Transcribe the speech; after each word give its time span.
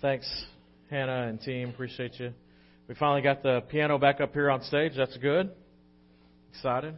Thanks, 0.00 0.26
Hannah 0.88 1.26
and 1.28 1.38
team. 1.42 1.68
Appreciate 1.68 2.18
you. 2.18 2.32
We 2.88 2.94
finally 2.94 3.20
got 3.20 3.42
the 3.42 3.60
piano 3.68 3.98
back 3.98 4.22
up 4.22 4.32
here 4.32 4.50
on 4.50 4.62
stage. 4.62 4.92
That's 4.96 5.14
good. 5.18 5.50
Excited. 6.54 6.94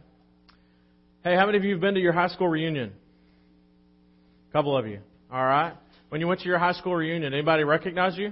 Hey, 1.21 1.35
how 1.35 1.45
many 1.45 1.57
of 1.57 1.65
you 1.65 1.73
have 1.73 1.81
been 1.81 1.95
to 1.95 1.99
your 1.99 2.13
high 2.13 2.29
school 2.29 2.47
reunion? 2.47 2.93
A 4.49 4.53
couple 4.53 4.77
of 4.77 4.87
you. 4.87 4.99
All 5.29 5.43
right. 5.43 5.73
When 6.07 6.21
you 6.21 6.27
went 6.29 6.39
to 6.41 6.45
your 6.47 6.57
high 6.59 6.71
school 6.71 6.95
reunion, 6.95 7.33
anybody 7.33 7.65
recognize 7.65 8.17
you? 8.17 8.31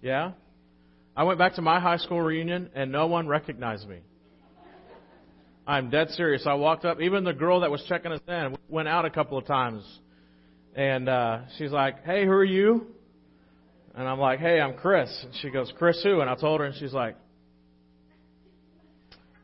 Yeah? 0.00 0.32
I 1.14 1.24
went 1.24 1.38
back 1.38 1.56
to 1.56 1.62
my 1.62 1.80
high 1.80 1.98
school 1.98 2.22
reunion 2.22 2.70
and 2.74 2.90
no 2.90 3.06
one 3.06 3.28
recognized 3.28 3.86
me. 3.86 3.98
I'm 5.66 5.90
dead 5.90 6.08
serious. 6.10 6.44
I 6.46 6.54
walked 6.54 6.86
up, 6.86 7.02
even 7.02 7.24
the 7.24 7.34
girl 7.34 7.60
that 7.60 7.70
was 7.70 7.84
checking 7.86 8.12
us 8.12 8.20
in 8.26 8.56
went 8.70 8.88
out 8.88 9.04
a 9.04 9.10
couple 9.10 9.36
of 9.36 9.44
times. 9.44 9.84
And 10.74 11.08
uh, 11.08 11.40
she's 11.58 11.70
like, 11.70 12.02
Hey, 12.04 12.24
who 12.24 12.32
are 12.32 12.42
you? 12.42 12.93
And 13.96 14.08
I'm 14.08 14.18
like, 14.18 14.40
Hey, 14.40 14.60
I'm 14.60 14.74
Chris. 14.74 15.10
And 15.22 15.32
she 15.40 15.50
goes, 15.50 15.72
Chris 15.78 16.00
who? 16.02 16.20
And 16.20 16.28
I 16.28 16.34
told 16.34 16.60
her, 16.60 16.66
and 16.66 16.74
she's 16.76 16.92
like, 16.92 17.16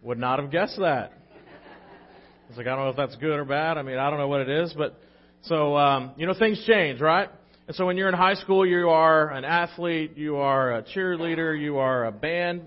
Would 0.02 0.18
not 0.18 0.38
have 0.38 0.50
guessed 0.50 0.78
that. 0.78 1.12
I 1.12 2.48
was 2.48 2.56
like, 2.56 2.66
I 2.66 2.74
don't 2.74 2.84
know 2.84 2.90
if 2.90 2.96
that's 2.96 3.16
good 3.16 3.38
or 3.38 3.44
bad. 3.44 3.78
I 3.78 3.82
mean, 3.82 3.96
I 3.96 4.10
don't 4.10 4.18
know 4.18 4.26
what 4.26 4.40
it 4.40 4.48
is, 4.48 4.74
but 4.76 4.98
so 5.42 5.76
um, 5.76 6.12
you 6.16 6.26
know, 6.26 6.34
things 6.34 6.62
change, 6.66 7.00
right? 7.00 7.28
And 7.68 7.76
so 7.76 7.86
when 7.86 7.96
you're 7.96 8.08
in 8.08 8.14
high 8.14 8.34
school, 8.34 8.66
you 8.66 8.88
are 8.88 9.30
an 9.30 9.44
athlete, 9.44 10.16
you 10.16 10.38
are 10.38 10.72
a 10.72 10.82
cheerleader, 10.82 11.58
you 11.58 11.78
are 11.78 12.06
a 12.06 12.10
band 12.10 12.62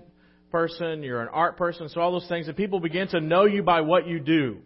person, 0.50 1.02
you're 1.02 1.20
an 1.20 1.28
art 1.28 1.58
person, 1.58 1.90
so 1.90 2.00
all 2.00 2.12
those 2.12 2.26
things, 2.26 2.48
and 2.48 2.56
people 2.56 2.80
begin 2.80 3.08
to 3.08 3.20
know 3.20 3.44
you 3.44 3.62
by 3.62 3.82
what 3.82 4.06
you 4.06 4.18
do. 4.18 4.58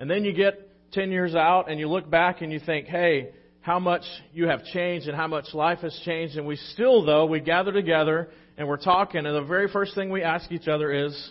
And 0.00 0.10
then 0.10 0.24
you 0.24 0.32
get 0.32 0.68
10 0.90 1.12
years 1.12 1.36
out 1.36 1.70
and 1.70 1.78
you 1.78 1.88
look 1.88 2.10
back 2.10 2.42
and 2.42 2.52
you 2.52 2.58
think, 2.58 2.88
hey, 2.88 3.30
how 3.64 3.78
much 3.78 4.02
you 4.34 4.46
have 4.46 4.62
changed 4.66 5.08
and 5.08 5.16
how 5.16 5.26
much 5.26 5.54
life 5.54 5.78
has 5.78 5.98
changed. 6.04 6.36
And 6.36 6.46
we 6.46 6.56
still, 6.56 7.02
though, 7.02 7.24
we 7.24 7.40
gather 7.40 7.72
together 7.72 8.28
and 8.58 8.68
we're 8.68 8.76
talking, 8.76 9.24
and 9.24 9.34
the 9.34 9.40
very 9.40 9.68
first 9.68 9.94
thing 9.94 10.10
we 10.10 10.22
ask 10.22 10.52
each 10.52 10.68
other 10.68 10.92
is, 10.92 11.30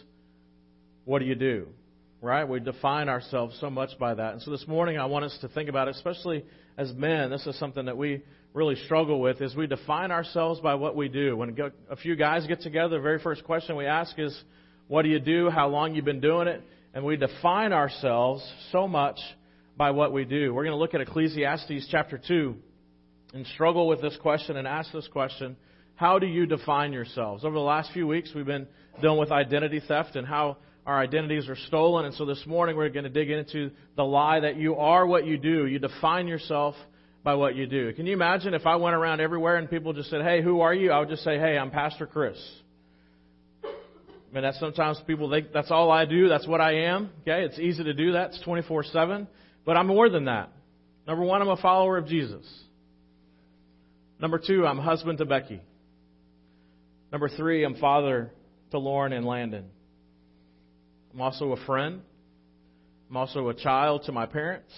what 1.06 1.20
do 1.20 1.26
you 1.26 1.36
do? 1.36 1.68
Right? 2.24 2.44
We 2.44 2.60
define 2.60 3.08
ourselves 3.08 3.56
so 3.62 3.70
much 3.70 3.92
by 4.00 4.16
that. 4.16 4.34
And 4.34 4.42
so 4.42 4.50
this 4.50 4.68
morning 4.68 4.98
I 4.98 5.06
want 5.06 5.26
us 5.26 5.38
to 5.42 5.48
think 5.48 5.70
about 5.70 5.88
it, 5.88 5.96
especially 5.96 6.44
as 6.76 6.92
men. 6.94 7.30
This 7.30 7.46
is 7.46 7.58
something 7.60 7.86
that 7.86 7.98
we 7.98 8.24
really 8.56 8.78
struggle 8.78 9.22
with 9.22 9.40
is 9.40 9.56
we 9.56 9.68
define 9.68 10.10
ourselves 10.10 10.60
by 10.60 10.74
what 10.74 10.96
we 10.96 11.10
do. 11.10 11.38
When 11.38 11.56
a 11.88 11.96
few 11.96 12.16
guys 12.16 12.48
get 12.48 12.62
together, 12.62 12.98
the 12.98 13.04
very 13.04 13.20
first 13.20 13.44
question 13.44 13.76
we 13.76 13.86
ask 13.86 14.18
is, 14.18 14.36
what 14.88 15.04
do 15.04 15.10
you 15.10 15.20
do? 15.20 15.52
How 15.52 15.68
long 15.68 15.94
you've 15.94 16.04
been 16.04 16.20
doing 16.20 16.48
it? 16.48 16.64
And 16.96 17.06
we 17.06 17.16
define 17.16 17.74
ourselves 17.74 18.44
so 18.72 18.88
much 18.88 19.20
by 19.78 19.92
what 19.92 20.14
we 20.14 20.26
do. 20.26 20.54
We're 20.54 20.64
going 20.64 20.76
to 20.76 20.80
look 20.80 20.94
at 20.94 21.02
Ecclesiastes 21.02 21.88
chapter 21.90 22.20
2 22.26 22.56
and 23.34 23.46
struggle 23.48 23.88
with 23.88 24.02
this 24.02 24.18
question 24.22 24.58
and 24.58 24.68
ask 24.68 24.92
this 24.92 25.08
question. 25.12 25.56
How 25.96 26.20
do 26.20 26.28
you 26.28 26.46
define 26.46 26.94
yourselves? 26.94 27.44
Over 27.44 27.56
the 27.56 27.62
last 27.62 27.92
few 27.92 28.08
weeks, 28.08 28.32
we've 28.36 28.46
been 28.46 28.68
dealing 29.02 29.20
with 29.20 29.32
identity 29.32 29.82
theft 29.88 30.16
and 30.16 30.28
how 30.28 30.58
our 30.86 31.00
identities 31.00 31.48
are 31.50 31.56
stolen. 31.68 32.06
And 32.06 32.14
so 32.16 32.26
this 32.26 32.44
morning, 32.46 32.76
we're 32.76 32.90
going 32.90 33.06
to 33.06 33.10
dig 33.10 33.30
into 33.30 33.72
the 33.96 34.04
lie 34.04 34.42
that 34.42 34.58
you 34.58 34.76
are 34.76 35.06
what 35.06 35.26
you 35.26 35.38
do. 35.38 35.66
You 35.66 35.80
define 35.80 36.28
yourself 36.28 36.76
by 37.24 37.36
what 37.36 37.56
you 37.56 37.66
do. 37.66 37.94
Can 37.94 38.06
you 38.06 38.14
imagine 38.14 38.54
if 38.54 38.66
I 38.66 38.76
went 38.76 38.96
around 38.96 39.22
everywhere 39.22 39.56
and 39.56 39.70
people 39.70 39.94
just 39.94 40.10
said, 40.10 40.22
Hey, 40.22 40.42
who 40.42 40.62
are 40.62 40.74
you? 40.74 40.92
I 40.92 41.00
would 41.00 41.10
just 41.10 41.24
say, 41.24 41.40
Hey, 41.40 41.58
I'm 41.58 41.72
Pastor 41.72 42.06
Chris. 42.06 42.38
I 43.64 44.36
mean, 44.36 44.44
that's 44.44 44.60
sometimes 44.60 45.00
people 45.06 45.30
think 45.30 45.54
that's 45.54 45.70
all 45.70 45.92
I 45.92 46.06
do. 46.06 46.28
That's 46.28 46.48
what 46.48 46.60
I 46.60 46.86
am. 46.86 47.12
Okay. 47.22 47.46
It's 47.46 47.60
easy 47.60 47.84
to 47.84 47.94
do 47.94 48.14
that. 48.14 48.32
It's 48.32 48.42
24 48.42 48.84
7. 48.84 49.28
But 49.66 49.78
I'm 49.78 49.88
more 49.88 50.10
than 50.10 50.26
that. 50.26 50.50
Number 51.08 51.24
one, 51.24 51.42
I'm 51.42 51.50
a 51.50 51.58
follower 51.58 51.98
of 51.98 52.08
Jesus. 52.08 52.46
Number 54.20 54.40
two, 54.40 54.66
I'm 54.66 54.78
husband 54.78 55.18
to 55.20 55.26
Becky. 55.26 55.62
Number 57.12 57.30
three, 57.30 57.64
I'm 57.64 57.76
father 57.76 58.32
to 58.72 58.80
Lauren 58.80 59.14
and 59.14 59.26
Landon. 59.26 59.66
I'm 61.14 61.22
also 61.22 61.52
a 61.52 61.66
friend. 61.66 62.02
I'm 63.10 63.18
also 63.18 63.50
a 63.50 63.54
child 63.54 64.04
to 64.06 64.12
my 64.12 64.26
parents. 64.26 64.72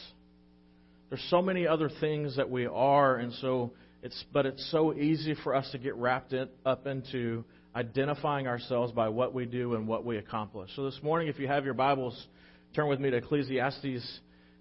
There's 1.09 1.25
so 1.29 1.41
many 1.41 1.67
other 1.67 1.89
things 2.01 2.35
that 2.37 2.49
we 2.49 2.65
are, 2.65 3.15
and 3.15 3.31
so 3.35 3.71
it's 4.03 4.21
but 4.33 4.45
it's 4.45 4.69
so 4.71 4.93
easy 4.93 5.35
for 5.43 5.55
us 5.55 5.69
to 5.71 5.77
get 5.77 5.95
wrapped 5.95 6.33
in, 6.33 6.49
up 6.65 6.87
into 6.87 7.45
identifying 7.75 8.47
ourselves 8.47 8.91
by 8.91 9.09
what 9.09 9.33
we 9.33 9.45
do 9.45 9.75
and 9.75 9.87
what 9.87 10.03
we 10.03 10.17
accomplish. 10.17 10.71
So 10.75 10.83
this 10.83 10.99
morning, 11.01 11.27
if 11.27 11.39
you 11.39 11.47
have 11.47 11.63
your 11.63 11.73
Bibles, 11.73 12.27
turn 12.75 12.87
with 12.89 12.99
me 12.99 13.11
to 13.11 13.17
Ecclesiastes 13.17 14.19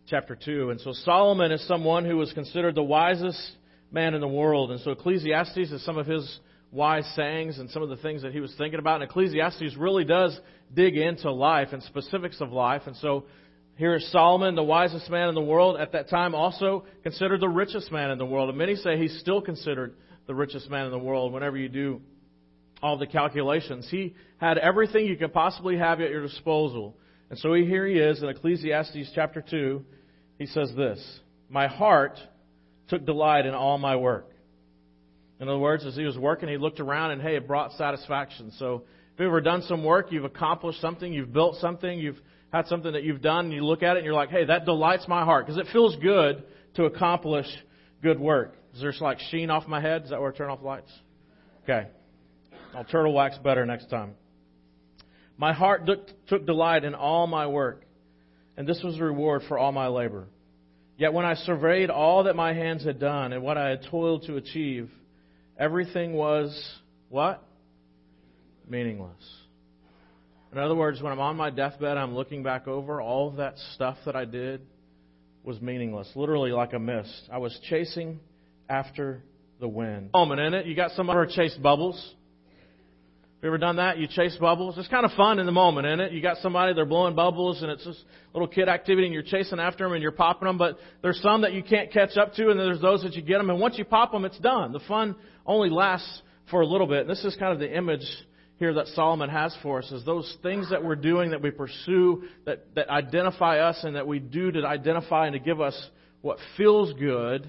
chapter 0.08 0.36
2. 0.36 0.70
And 0.70 0.80
so 0.80 0.92
Solomon 0.92 1.52
is 1.52 1.66
someone 1.66 2.04
who 2.04 2.16
was 2.16 2.32
considered 2.32 2.74
the 2.74 2.82
wisest 2.82 3.40
man 3.90 4.14
in 4.14 4.20
the 4.20 4.28
world. 4.28 4.70
And 4.70 4.80
so 4.80 4.90
Ecclesiastes 4.90 5.56
is 5.56 5.84
some 5.84 5.98
of 5.98 6.06
his 6.06 6.40
wise 6.70 7.06
sayings 7.14 7.58
and 7.58 7.70
some 7.70 7.82
of 7.82 7.88
the 7.88 7.96
things 7.96 8.22
that 8.22 8.32
he 8.32 8.40
was 8.40 8.54
thinking 8.58 8.78
about. 8.78 9.00
And 9.00 9.10
Ecclesiastes 9.10 9.76
really 9.76 10.04
does 10.04 10.38
dig 10.74 10.96
into 10.96 11.30
life 11.30 11.68
and 11.72 11.82
specifics 11.82 12.40
of 12.40 12.52
life. 12.52 12.82
And 12.86 12.96
so 12.96 13.24
here 13.76 13.94
is 13.94 14.10
Solomon, 14.12 14.54
the 14.54 14.62
wisest 14.62 15.08
man 15.10 15.28
in 15.28 15.34
the 15.34 15.40
world, 15.40 15.80
at 15.80 15.92
that 15.92 16.08
time 16.08 16.34
also 16.34 16.84
considered 17.02 17.40
the 17.40 17.48
richest 17.48 17.90
man 17.90 18.10
in 18.10 18.18
the 18.18 18.26
world. 18.26 18.48
And 18.48 18.58
many 18.58 18.76
say 18.76 18.98
he's 18.98 19.18
still 19.20 19.40
considered 19.40 19.94
the 20.26 20.34
richest 20.34 20.70
man 20.70 20.86
in 20.86 20.90
the 20.90 20.98
world 20.98 21.32
whenever 21.32 21.56
you 21.56 21.68
do 21.68 22.00
all 22.82 22.98
the 22.98 23.06
calculations. 23.06 23.88
He 23.90 24.14
had 24.38 24.58
everything 24.58 25.06
you 25.06 25.16
could 25.16 25.32
possibly 25.32 25.78
have 25.78 26.00
at 26.00 26.10
your 26.10 26.22
disposal. 26.22 26.96
And 27.34 27.40
so 27.40 27.52
here 27.52 27.84
he 27.84 27.94
is 27.94 28.22
in 28.22 28.28
Ecclesiastes 28.28 29.10
chapter 29.12 29.42
2. 29.42 29.84
He 30.38 30.46
says 30.46 30.72
this 30.76 31.20
My 31.48 31.66
heart 31.66 32.16
took 32.86 33.04
delight 33.04 33.44
in 33.44 33.54
all 33.54 33.76
my 33.76 33.96
work. 33.96 34.30
In 35.40 35.48
other 35.48 35.58
words, 35.58 35.84
as 35.84 35.96
he 35.96 36.04
was 36.04 36.16
working, 36.16 36.48
he 36.48 36.58
looked 36.58 36.78
around 36.78 37.10
and, 37.10 37.20
hey, 37.20 37.34
it 37.34 37.48
brought 37.48 37.72
satisfaction. 37.72 38.52
So 38.60 38.84
if 39.12 39.18
you've 39.18 39.26
ever 39.26 39.40
done 39.40 39.62
some 39.62 39.82
work, 39.82 40.12
you've 40.12 40.24
accomplished 40.24 40.80
something, 40.80 41.12
you've 41.12 41.32
built 41.32 41.56
something, 41.56 41.98
you've 41.98 42.20
had 42.52 42.68
something 42.68 42.92
that 42.92 43.02
you've 43.02 43.20
done, 43.20 43.46
and 43.46 43.52
you 43.52 43.64
look 43.64 43.82
at 43.82 43.96
it 43.96 43.98
and 43.98 44.04
you're 44.04 44.14
like, 44.14 44.30
hey, 44.30 44.44
that 44.44 44.64
delights 44.64 45.08
my 45.08 45.24
heart 45.24 45.44
because 45.44 45.58
it 45.58 45.66
feels 45.72 45.96
good 45.96 46.44
to 46.74 46.84
accomplish 46.84 47.46
good 48.00 48.20
work. 48.20 48.54
Is 48.74 48.80
there 48.80 48.92
like 49.00 49.18
sheen 49.18 49.50
off 49.50 49.66
my 49.66 49.80
head? 49.80 50.04
Is 50.04 50.10
that 50.10 50.20
where 50.20 50.32
I 50.32 50.36
turn 50.36 50.50
off 50.50 50.62
lights? 50.62 50.92
Okay. 51.64 51.88
I'll 52.76 52.84
turtle 52.84 53.12
wax 53.12 53.36
better 53.38 53.66
next 53.66 53.90
time. 53.90 54.14
My 55.36 55.52
heart 55.52 55.88
took 56.28 56.46
delight 56.46 56.84
in 56.84 56.94
all 56.94 57.26
my 57.26 57.46
work, 57.46 57.84
and 58.56 58.66
this 58.68 58.80
was 58.82 58.96
the 58.96 59.04
reward 59.04 59.42
for 59.48 59.58
all 59.58 59.72
my 59.72 59.88
labor. 59.88 60.26
Yet 60.96 61.12
when 61.12 61.24
I 61.24 61.34
surveyed 61.34 61.90
all 61.90 62.24
that 62.24 62.36
my 62.36 62.52
hands 62.52 62.84
had 62.84 63.00
done 63.00 63.32
and 63.32 63.42
what 63.42 63.58
I 63.58 63.70
had 63.70 63.84
toiled 63.90 64.24
to 64.26 64.36
achieve, 64.36 64.90
everything 65.58 66.12
was 66.12 66.56
what? 67.08 67.42
Meaningless. 68.68 69.10
In 70.52 70.58
other 70.58 70.76
words, 70.76 71.02
when 71.02 71.12
I'm 71.12 71.18
on 71.18 71.36
my 71.36 71.50
deathbed, 71.50 71.96
I'm 71.96 72.14
looking 72.14 72.44
back 72.44 72.68
over 72.68 73.00
all 73.00 73.28
of 73.28 73.36
that 73.36 73.58
stuff 73.74 73.96
that 74.06 74.14
I 74.14 74.24
did 74.24 74.60
was 75.42 75.60
meaningless, 75.60 76.08
literally 76.14 76.52
like 76.52 76.72
a 76.74 76.78
mist. 76.78 77.28
I 77.30 77.38
was 77.38 77.58
chasing 77.68 78.20
after 78.68 79.24
the 79.58 79.66
wind. 79.66 80.10
Moment 80.14 80.40
in 80.40 80.54
it, 80.54 80.66
you 80.66 80.76
got 80.76 80.92
somebody 80.92 81.28
who 81.28 81.34
chased 81.34 81.60
bubbles. 81.60 82.14
You 83.44 83.50
ever 83.50 83.58
done 83.58 83.76
that? 83.76 83.98
You 83.98 84.06
chase 84.06 84.34
bubbles. 84.40 84.78
It's 84.78 84.88
kind 84.88 85.04
of 85.04 85.12
fun 85.12 85.38
in 85.38 85.44
the 85.44 85.52
moment, 85.52 85.86
isn't 85.86 86.00
it? 86.00 86.12
You 86.12 86.22
got 86.22 86.38
somebody 86.38 86.72
they're 86.72 86.86
blowing 86.86 87.14
bubbles, 87.14 87.60
and 87.60 87.70
it's 87.70 87.84
this 87.84 88.02
little 88.32 88.48
kid 88.48 88.70
activity, 88.70 89.06
and 89.06 89.12
you're 89.12 89.22
chasing 89.22 89.60
after 89.60 89.84
them, 89.84 89.92
and 89.92 90.00
you're 90.00 90.12
popping 90.12 90.46
them. 90.46 90.56
But 90.56 90.78
there's 91.02 91.20
some 91.20 91.42
that 91.42 91.52
you 91.52 91.62
can't 91.62 91.92
catch 91.92 92.16
up 92.16 92.32
to, 92.36 92.48
and 92.48 92.58
there's 92.58 92.80
those 92.80 93.02
that 93.02 93.12
you 93.12 93.20
get 93.20 93.36
them, 93.36 93.50
and 93.50 93.60
once 93.60 93.76
you 93.76 93.84
pop 93.84 94.12
them, 94.12 94.24
it's 94.24 94.38
done. 94.38 94.72
The 94.72 94.80
fun 94.88 95.14
only 95.44 95.68
lasts 95.68 96.22
for 96.50 96.62
a 96.62 96.66
little 96.66 96.86
bit. 96.86 97.00
And 97.00 97.10
this 97.10 97.22
is 97.22 97.36
kind 97.36 97.52
of 97.52 97.58
the 97.58 97.70
image 97.70 98.06
here 98.56 98.72
that 98.72 98.86
Solomon 98.86 99.28
has 99.28 99.54
for 99.62 99.80
us 99.80 99.92
is 99.92 100.06
those 100.06 100.38
things 100.42 100.70
that 100.70 100.82
we're 100.82 100.96
doing, 100.96 101.32
that 101.32 101.42
we 101.42 101.50
pursue, 101.50 102.22
that, 102.46 102.74
that 102.76 102.88
identify 102.88 103.58
us 103.58 103.78
and 103.84 103.94
that 103.96 104.06
we 104.06 104.20
do 104.20 104.52
to 104.52 104.66
identify 104.66 105.26
and 105.26 105.34
to 105.34 105.38
give 105.38 105.60
us 105.60 105.90
what 106.22 106.38
feels 106.56 106.94
good 106.94 107.46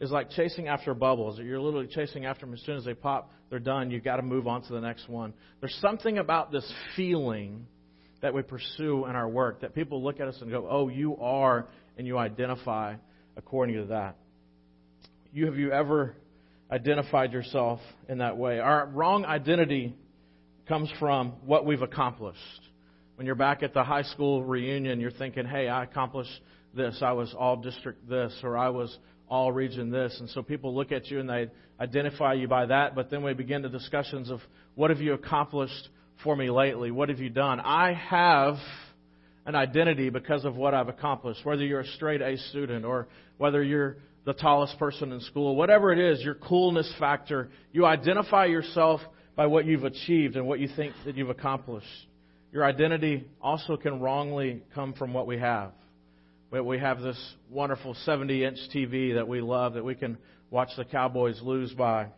is 0.00 0.12
like 0.12 0.30
chasing 0.30 0.68
after 0.68 0.94
bubbles. 0.94 1.40
You're 1.40 1.60
literally 1.60 1.88
chasing 1.88 2.26
after 2.26 2.46
them 2.46 2.54
as 2.54 2.60
soon 2.62 2.76
as 2.76 2.84
they 2.84 2.94
pop, 2.94 3.32
they're 3.52 3.58
done. 3.58 3.90
You've 3.90 4.02
got 4.02 4.16
to 4.16 4.22
move 4.22 4.46
on 4.46 4.62
to 4.62 4.72
the 4.72 4.80
next 4.80 5.10
one. 5.10 5.34
There's 5.60 5.76
something 5.82 6.16
about 6.16 6.50
this 6.50 6.64
feeling 6.96 7.66
that 8.22 8.32
we 8.32 8.40
pursue 8.40 9.04
in 9.04 9.14
our 9.14 9.28
work 9.28 9.60
that 9.60 9.74
people 9.74 10.02
look 10.02 10.20
at 10.20 10.26
us 10.26 10.38
and 10.40 10.50
go, 10.50 10.66
oh, 10.70 10.88
you 10.88 11.18
are, 11.18 11.66
and 11.98 12.06
you 12.06 12.16
identify 12.16 12.94
according 13.36 13.76
to 13.76 13.84
that. 13.88 14.16
You 15.34 15.44
have 15.44 15.56
you 15.56 15.70
ever 15.70 16.16
identified 16.70 17.34
yourself 17.34 17.80
in 18.08 18.18
that 18.18 18.38
way? 18.38 18.58
Our 18.58 18.86
wrong 18.86 19.26
identity 19.26 19.94
comes 20.66 20.90
from 20.98 21.32
what 21.44 21.66
we've 21.66 21.82
accomplished. 21.82 22.38
When 23.16 23.26
you're 23.26 23.34
back 23.34 23.62
at 23.62 23.74
the 23.74 23.84
high 23.84 24.04
school 24.04 24.42
reunion, 24.42 24.98
you're 24.98 25.10
thinking, 25.10 25.44
hey, 25.44 25.68
I 25.68 25.84
accomplished 25.84 26.40
this. 26.74 27.02
I 27.02 27.12
was 27.12 27.34
all 27.38 27.56
district 27.56 28.08
this, 28.08 28.32
or 28.42 28.56
I 28.56 28.70
was 28.70 28.96
all 29.32 29.50
region 29.50 29.90
this. 29.90 30.14
And 30.20 30.28
so 30.28 30.42
people 30.42 30.74
look 30.74 30.92
at 30.92 31.10
you 31.10 31.18
and 31.18 31.26
they 31.26 31.48
identify 31.80 32.34
you 32.34 32.48
by 32.48 32.66
that, 32.66 32.94
but 32.94 33.10
then 33.10 33.22
we 33.22 33.32
begin 33.32 33.62
the 33.62 33.70
discussions 33.70 34.30
of 34.30 34.40
what 34.74 34.90
have 34.90 35.00
you 35.00 35.14
accomplished 35.14 35.88
for 36.22 36.36
me 36.36 36.50
lately? 36.50 36.90
What 36.90 37.08
have 37.08 37.18
you 37.18 37.30
done? 37.30 37.58
I 37.58 37.94
have 37.94 38.56
an 39.46 39.54
identity 39.54 40.10
because 40.10 40.44
of 40.44 40.54
what 40.54 40.74
I've 40.74 40.88
accomplished, 40.88 41.46
whether 41.46 41.64
you're 41.64 41.80
a 41.80 41.86
straight 41.86 42.20
A 42.20 42.36
student 42.50 42.84
or 42.84 43.08
whether 43.38 43.62
you're 43.62 43.96
the 44.26 44.34
tallest 44.34 44.78
person 44.78 45.12
in 45.12 45.20
school, 45.22 45.56
whatever 45.56 45.94
it 45.94 45.98
is, 45.98 46.22
your 46.22 46.34
coolness 46.34 46.92
factor, 46.98 47.48
you 47.72 47.86
identify 47.86 48.44
yourself 48.44 49.00
by 49.34 49.46
what 49.46 49.64
you've 49.64 49.84
achieved 49.84 50.36
and 50.36 50.46
what 50.46 50.60
you 50.60 50.68
think 50.76 50.92
that 51.06 51.16
you've 51.16 51.30
accomplished. 51.30 51.86
Your 52.52 52.66
identity 52.66 53.26
also 53.40 53.78
can 53.78 53.98
wrongly 53.98 54.62
come 54.74 54.92
from 54.92 55.14
what 55.14 55.26
we 55.26 55.38
have. 55.38 55.72
We 56.60 56.78
have 56.78 57.00
this 57.00 57.18
wonderful 57.50 57.94
70 58.04 58.44
inch 58.44 58.58
TV 58.74 59.14
that 59.14 59.26
we 59.26 59.40
love 59.40 59.72
that 59.72 59.84
we 59.86 59.94
can 59.94 60.18
watch 60.50 60.68
the 60.76 60.84
Cowboys 60.84 61.40
lose 61.42 61.72
by. 61.72 62.08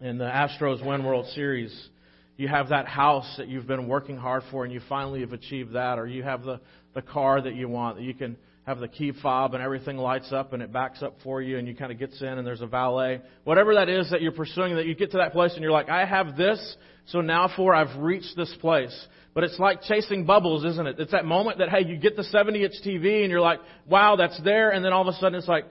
In 0.00 0.18
the 0.18 0.24
Astros 0.24 0.84
win 0.84 1.04
World 1.04 1.24
Series, 1.36 1.88
you 2.36 2.48
have 2.48 2.70
that 2.70 2.88
house 2.88 3.32
that 3.38 3.46
you've 3.46 3.68
been 3.68 3.86
working 3.86 4.16
hard 4.16 4.42
for 4.50 4.64
and 4.64 4.72
you 4.72 4.80
finally 4.88 5.20
have 5.20 5.32
achieved 5.32 5.74
that, 5.74 6.00
or 6.00 6.08
you 6.08 6.24
have 6.24 6.42
the, 6.42 6.60
the 6.94 7.02
car 7.02 7.40
that 7.40 7.54
you 7.54 7.68
want 7.68 7.98
that 7.98 8.02
you 8.02 8.12
can 8.12 8.36
have 8.68 8.80
the 8.80 8.88
key 8.88 9.12
fob 9.22 9.54
and 9.54 9.62
everything 9.62 9.96
lights 9.96 10.30
up 10.30 10.52
and 10.52 10.62
it 10.62 10.70
backs 10.70 11.02
up 11.02 11.16
for 11.24 11.40
you 11.40 11.56
and 11.56 11.66
you 11.66 11.74
kind 11.74 11.90
of 11.90 11.98
gets 11.98 12.20
in 12.20 12.28
and 12.28 12.46
there's 12.46 12.60
a 12.60 12.66
valet. 12.66 13.22
Whatever 13.44 13.76
that 13.76 13.88
is 13.88 14.10
that 14.10 14.20
you're 14.20 14.30
pursuing, 14.30 14.76
that 14.76 14.84
you 14.84 14.94
get 14.94 15.12
to 15.12 15.16
that 15.16 15.32
place 15.32 15.54
and 15.54 15.62
you're 15.62 15.72
like, 15.72 15.88
I 15.88 16.04
have 16.04 16.36
this, 16.36 16.76
so 17.06 17.22
now 17.22 17.50
for 17.56 17.74
I've 17.74 17.98
reached 17.98 18.36
this 18.36 18.54
place. 18.60 18.94
But 19.32 19.44
it's 19.44 19.58
like 19.58 19.80
chasing 19.84 20.26
bubbles, 20.26 20.66
isn't 20.66 20.86
it? 20.86 21.00
It's 21.00 21.12
that 21.12 21.24
moment 21.24 21.60
that, 21.60 21.70
hey, 21.70 21.86
you 21.86 21.96
get 21.96 22.14
the 22.14 22.24
70 22.24 22.62
inch 22.62 22.74
TV 22.84 23.22
and 23.22 23.30
you're 23.30 23.40
like, 23.40 23.60
wow, 23.88 24.16
that's 24.16 24.38
there, 24.44 24.68
and 24.72 24.84
then 24.84 24.92
all 24.92 25.00
of 25.00 25.14
a 25.14 25.16
sudden 25.18 25.38
it's 25.38 25.48
like, 25.48 25.64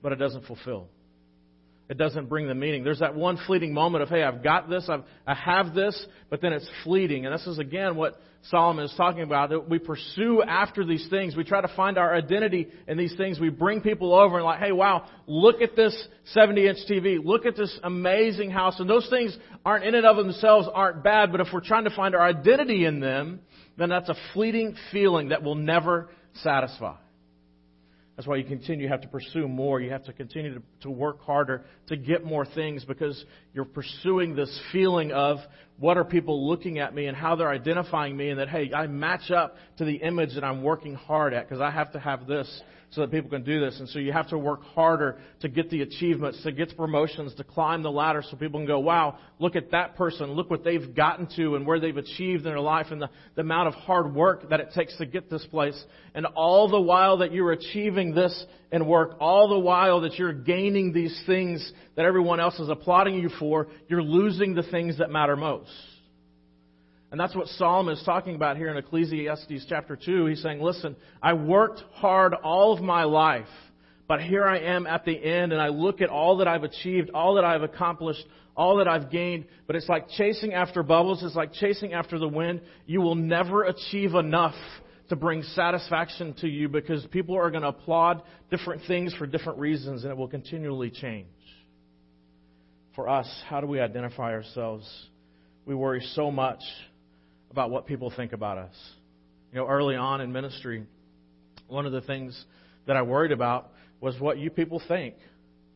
but 0.00 0.12
it 0.12 0.16
doesn't 0.16 0.44
fulfill. 0.44 0.86
It 1.88 1.98
doesn't 1.98 2.28
bring 2.28 2.48
the 2.48 2.54
meaning. 2.54 2.82
There's 2.82 2.98
that 2.98 3.14
one 3.14 3.38
fleeting 3.46 3.72
moment 3.72 4.02
of, 4.02 4.08
hey, 4.08 4.24
I've 4.24 4.42
got 4.42 4.68
this, 4.68 4.88
I've, 4.88 5.04
I 5.24 5.34
have 5.34 5.72
this, 5.72 6.06
but 6.30 6.40
then 6.40 6.52
it's 6.52 6.68
fleeting. 6.82 7.26
And 7.26 7.34
this 7.34 7.46
is 7.46 7.60
again 7.60 7.94
what 7.94 8.20
Solomon 8.50 8.84
is 8.84 8.94
talking 8.96 9.22
about, 9.22 9.50
that 9.50 9.68
we 9.68 9.78
pursue 9.78 10.42
after 10.42 10.84
these 10.84 11.06
things. 11.10 11.36
We 11.36 11.44
try 11.44 11.60
to 11.60 11.70
find 11.76 11.96
our 11.96 12.12
identity 12.12 12.68
in 12.88 12.96
these 12.96 13.14
things. 13.16 13.38
We 13.38 13.50
bring 13.50 13.82
people 13.82 14.14
over 14.14 14.36
and 14.36 14.44
like, 14.44 14.58
hey, 14.58 14.72
wow, 14.72 15.06
look 15.28 15.60
at 15.62 15.76
this 15.76 15.96
70 16.26 16.66
inch 16.66 16.78
TV. 16.90 17.24
Look 17.24 17.46
at 17.46 17.56
this 17.56 17.76
amazing 17.84 18.50
house. 18.50 18.80
And 18.80 18.90
those 18.90 19.08
things 19.08 19.36
aren't 19.64 19.84
in 19.84 19.94
and 19.94 20.06
of 20.06 20.16
themselves 20.16 20.68
aren't 20.72 21.04
bad, 21.04 21.30
but 21.30 21.40
if 21.40 21.48
we're 21.52 21.60
trying 21.60 21.84
to 21.84 21.94
find 21.94 22.16
our 22.16 22.22
identity 22.22 22.84
in 22.84 22.98
them, 22.98 23.40
then 23.78 23.90
that's 23.90 24.08
a 24.08 24.16
fleeting 24.32 24.76
feeling 24.90 25.28
that 25.28 25.42
will 25.44 25.54
never 25.54 26.08
satisfy. 26.42 26.96
That's 28.16 28.26
why 28.26 28.36
you 28.36 28.44
continue, 28.44 28.84
you 28.84 28.90
have 28.90 29.02
to 29.02 29.08
pursue 29.08 29.46
more. 29.46 29.80
You 29.80 29.90
have 29.90 30.04
to 30.04 30.12
continue 30.12 30.54
to, 30.54 30.62
to 30.82 30.90
work 30.90 31.20
harder 31.20 31.64
to 31.88 31.96
get 31.96 32.24
more 32.24 32.46
things 32.46 32.84
because 32.84 33.22
you're 33.52 33.66
pursuing 33.66 34.34
this 34.34 34.58
feeling 34.72 35.12
of 35.12 35.38
what 35.78 35.98
are 35.98 36.04
people 36.04 36.48
looking 36.48 36.78
at 36.78 36.94
me 36.94 37.06
and 37.06 37.16
how 37.16 37.36
they're 37.36 37.50
identifying 37.50 38.16
me 38.16 38.30
and 38.30 38.40
that, 38.40 38.48
hey, 38.48 38.70
I 38.74 38.86
match 38.86 39.30
up 39.30 39.56
to 39.78 39.84
the 39.84 39.96
image 39.96 40.34
that 40.34 40.44
I'm 40.44 40.62
working 40.62 40.94
hard 40.94 41.34
at 41.34 41.48
because 41.48 41.60
I 41.60 41.70
have 41.70 41.92
to 41.92 42.00
have 42.00 42.26
this 42.26 42.62
so 42.90 43.02
that 43.02 43.10
people 43.10 43.28
can 43.28 43.42
do 43.42 43.60
this. 43.60 43.78
And 43.78 43.88
so 43.88 43.98
you 43.98 44.12
have 44.12 44.28
to 44.28 44.38
work 44.38 44.62
harder 44.62 45.18
to 45.40 45.48
get 45.48 45.68
the 45.70 45.82
achievements, 45.82 46.42
to 46.44 46.52
get 46.52 46.70
the 46.70 46.76
promotions, 46.76 47.34
to 47.34 47.44
climb 47.44 47.82
the 47.82 47.90
ladder 47.90 48.22
so 48.22 48.36
people 48.36 48.60
can 48.60 48.66
go, 48.66 48.78
wow, 48.78 49.18
look 49.38 49.56
at 49.56 49.72
that 49.72 49.96
person. 49.96 50.32
Look 50.32 50.50
what 50.50 50.64
they've 50.64 50.94
gotten 50.94 51.28
to 51.36 51.56
and 51.56 51.66
where 51.66 51.80
they've 51.80 51.96
achieved 51.96 52.46
in 52.46 52.52
their 52.52 52.60
life 52.60 52.86
and 52.90 53.02
the, 53.02 53.10
the 53.34 53.42
amount 53.42 53.68
of 53.68 53.74
hard 53.74 54.14
work 54.14 54.48
that 54.48 54.60
it 54.60 54.70
takes 54.74 54.96
to 54.98 55.06
get 55.06 55.28
this 55.28 55.44
place. 55.46 55.80
And 56.14 56.26
all 56.26 56.68
the 56.70 56.80
while 56.80 57.18
that 57.18 57.32
you're 57.32 57.52
achieving 57.52 58.14
this 58.14 58.46
in 58.72 58.86
work, 58.86 59.16
all 59.20 59.48
the 59.48 59.58
while 59.58 60.00
that 60.00 60.18
you're 60.18 60.32
gaining 60.32 60.92
these 60.92 61.18
things 61.26 61.72
that 61.94 62.04
everyone 62.04 62.40
else 62.40 62.58
is 62.58 62.68
applauding 62.68 63.14
you 63.16 63.28
for, 63.38 63.68
you're 63.88 64.02
losing 64.02 64.54
the 64.54 64.62
things 64.64 64.98
that 64.98 65.10
matter 65.10 65.36
most. 65.36 65.70
And 67.10 67.20
that's 67.20 67.34
what 67.34 67.46
Solomon 67.48 67.94
is 67.94 68.02
talking 68.04 68.34
about 68.34 68.56
here 68.56 68.68
in 68.68 68.76
Ecclesiastes 68.76 69.66
chapter 69.68 69.96
2. 69.96 70.26
He's 70.26 70.42
saying, 70.42 70.60
listen, 70.60 70.96
I 71.22 71.34
worked 71.34 71.80
hard 71.92 72.34
all 72.34 72.72
of 72.72 72.82
my 72.82 73.04
life, 73.04 73.46
but 74.08 74.20
here 74.20 74.44
I 74.44 74.58
am 74.58 74.86
at 74.86 75.04
the 75.04 75.16
end 75.16 75.52
and 75.52 75.60
I 75.60 75.68
look 75.68 76.00
at 76.00 76.10
all 76.10 76.38
that 76.38 76.48
I've 76.48 76.64
achieved, 76.64 77.10
all 77.14 77.34
that 77.36 77.44
I've 77.44 77.62
accomplished, 77.62 78.24
all 78.56 78.78
that 78.78 78.88
I've 78.88 79.10
gained, 79.10 79.44
but 79.66 79.76
it's 79.76 79.88
like 79.88 80.08
chasing 80.16 80.52
after 80.54 80.82
bubbles. 80.82 81.22
It's 81.22 81.36
like 81.36 81.52
chasing 81.52 81.92
after 81.92 82.18
the 82.18 82.28
wind. 82.28 82.62
You 82.86 83.02
will 83.02 83.14
never 83.14 83.64
achieve 83.64 84.14
enough 84.14 84.54
to 85.08 85.16
bring 85.16 85.42
satisfaction 85.42 86.34
to 86.40 86.48
you 86.48 86.68
because 86.68 87.06
people 87.06 87.36
are 87.36 87.50
going 87.50 87.62
to 87.62 87.68
applaud 87.68 88.22
different 88.50 88.82
things 88.86 89.14
for 89.14 89.26
different 89.26 89.58
reasons 89.58 90.02
and 90.02 90.10
it 90.10 90.16
will 90.16 90.28
continually 90.28 90.90
change. 90.90 91.26
For 92.94 93.08
us, 93.08 93.28
how 93.48 93.60
do 93.60 93.66
we 93.66 93.80
identify 93.80 94.32
ourselves? 94.32 94.88
We 95.64 95.74
worry 95.74 96.00
so 96.14 96.30
much 96.30 96.60
about 97.50 97.70
what 97.70 97.86
people 97.86 98.12
think 98.14 98.32
about 98.32 98.58
us. 98.58 98.74
You 99.52 99.58
know, 99.58 99.68
early 99.68 99.96
on 99.96 100.20
in 100.20 100.32
ministry, 100.32 100.84
one 101.68 101.86
of 101.86 101.92
the 101.92 102.00
things 102.00 102.44
that 102.86 102.96
I 102.96 103.02
worried 103.02 103.32
about 103.32 103.70
was 104.00 104.18
what 104.18 104.38
you 104.38 104.50
people 104.50 104.82
think 104.88 105.14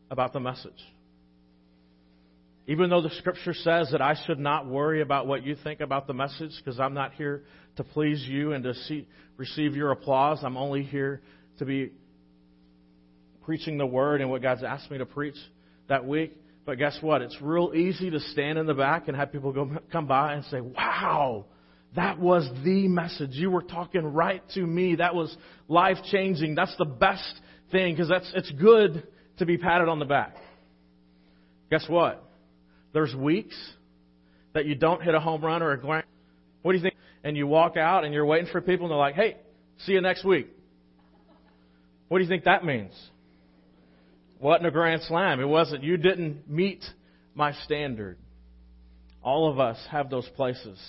about 0.09 0.33
the 0.33 0.39
message. 0.39 0.71
Even 2.67 2.89
though 2.89 3.01
the 3.01 3.09
scripture 3.17 3.53
says 3.53 3.89
that 3.91 4.01
I 4.01 4.15
should 4.25 4.39
not 4.39 4.67
worry 4.67 5.01
about 5.01 5.27
what 5.27 5.43
you 5.43 5.55
think 5.63 5.81
about 5.81 6.07
the 6.07 6.13
message 6.13 6.51
because 6.63 6.79
I'm 6.79 6.93
not 6.93 7.13
here 7.13 7.43
to 7.77 7.83
please 7.83 8.23
you 8.27 8.53
and 8.53 8.63
to 8.63 8.73
see, 8.73 9.07
receive 9.37 9.75
your 9.75 9.91
applause. 9.91 10.39
I'm 10.43 10.57
only 10.57 10.83
here 10.83 11.21
to 11.57 11.65
be 11.65 11.91
preaching 13.43 13.77
the 13.77 13.85
word 13.85 14.21
and 14.21 14.29
what 14.29 14.41
God's 14.41 14.63
asked 14.63 14.91
me 14.91 14.99
to 14.99 15.05
preach 15.05 15.35
that 15.89 16.05
week. 16.05 16.37
But 16.65 16.77
guess 16.77 16.97
what? 17.01 17.23
It's 17.23 17.37
real 17.41 17.73
easy 17.75 18.11
to 18.11 18.19
stand 18.19 18.59
in 18.59 18.67
the 18.67 18.75
back 18.75 19.07
and 19.07 19.17
have 19.17 19.31
people 19.31 19.51
go, 19.51 19.77
come 19.91 20.05
by 20.05 20.33
and 20.33 20.45
say, 20.45 20.61
wow, 20.61 21.45
that 21.95 22.19
was 22.19 22.47
the 22.63 22.87
message. 22.87 23.31
You 23.31 23.49
were 23.49 23.63
talking 23.63 24.03
right 24.03 24.43
to 24.53 24.61
me. 24.61 24.95
That 24.95 25.15
was 25.15 25.35
life 25.67 25.97
changing. 26.11 26.53
That's 26.53 26.75
the 26.77 26.85
best 26.85 27.41
thing 27.71 27.95
because 27.95 28.11
it's 28.35 28.51
good 28.51 29.07
to 29.39 29.45
be 29.47 29.57
patted 29.57 29.89
on 29.89 29.97
the 29.97 30.05
back. 30.05 30.35
Guess 31.71 31.85
what? 31.89 32.23
There's 32.93 33.15
weeks 33.15 33.55
that 34.53 34.65
you 34.65 34.75
don't 34.75 35.01
hit 35.01 35.15
a 35.15 35.19
home 35.19 35.43
run 35.43 35.61
or 35.61 35.71
a 35.71 35.79
grand. 35.79 36.05
What 36.61 36.73
do 36.73 36.77
you 36.77 36.83
think? 36.83 36.95
And 37.23 37.37
you 37.37 37.47
walk 37.47 37.77
out 37.77 38.03
and 38.03 38.13
you're 38.13 38.25
waiting 38.25 38.51
for 38.51 38.61
people 38.61 38.85
and 38.85 38.91
they're 38.91 38.97
like, 38.97 39.15
hey, 39.15 39.37
see 39.85 39.93
you 39.93 40.01
next 40.01 40.25
week. 40.25 40.47
What 42.07 42.17
do 42.17 42.23
you 42.23 42.29
think 42.29 42.43
that 42.43 42.65
means? 42.65 42.93
Wasn't 44.39 44.65
a 44.65 44.71
grand 44.71 45.03
slam. 45.03 45.39
It 45.39 45.47
wasn't. 45.47 45.83
You 45.83 45.97
didn't 45.97 46.49
meet 46.49 46.83
my 47.35 47.53
standard. 47.63 48.17
All 49.23 49.49
of 49.49 49.59
us 49.59 49.77
have 49.91 50.09
those 50.09 50.27
places 50.35 50.79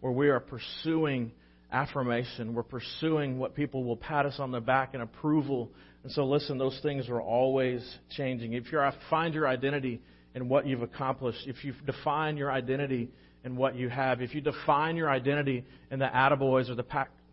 where 0.00 0.12
we 0.12 0.30
are 0.30 0.40
pursuing 0.40 1.32
affirmation. 1.70 2.54
We're 2.54 2.62
pursuing 2.62 3.38
what 3.38 3.54
people 3.54 3.84
will 3.84 3.96
pat 3.96 4.26
us 4.26 4.36
on 4.38 4.52
the 4.52 4.60
back 4.60 4.94
and 4.94 5.02
approval. 5.02 5.70
And 6.02 6.12
so, 6.12 6.24
listen, 6.24 6.56
those 6.56 6.78
things 6.82 7.08
are 7.08 7.20
always 7.20 7.86
changing. 8.16 8.54
If 8.54 8.72
you 8.72 8.80
find 9.10 9.34
your 9.34 9.46
identity 9.46 10.00
in 10.34 10.48
what 10.48 10.66
you've 10.66 10.82
accomplished, 10.82 11.46
if 11.46 11.64
you 11.64 11.74
define 11.86 12.36
your 12.36 12.50
identity 12.50 13.10
in 13.44 13.56
what 13.56 13.76
you 13.76 13.88
have, 13.88 14.20
if 14.20 14.34
you 14.34 14.40
define 14.40 14.96
your 14.96 15.08
identity 15.08 15.64
in 15.90 15.98
the 15.98 16.06
attaboys 16.06 16.68
or 16.68 16.74
the 16.74 16.84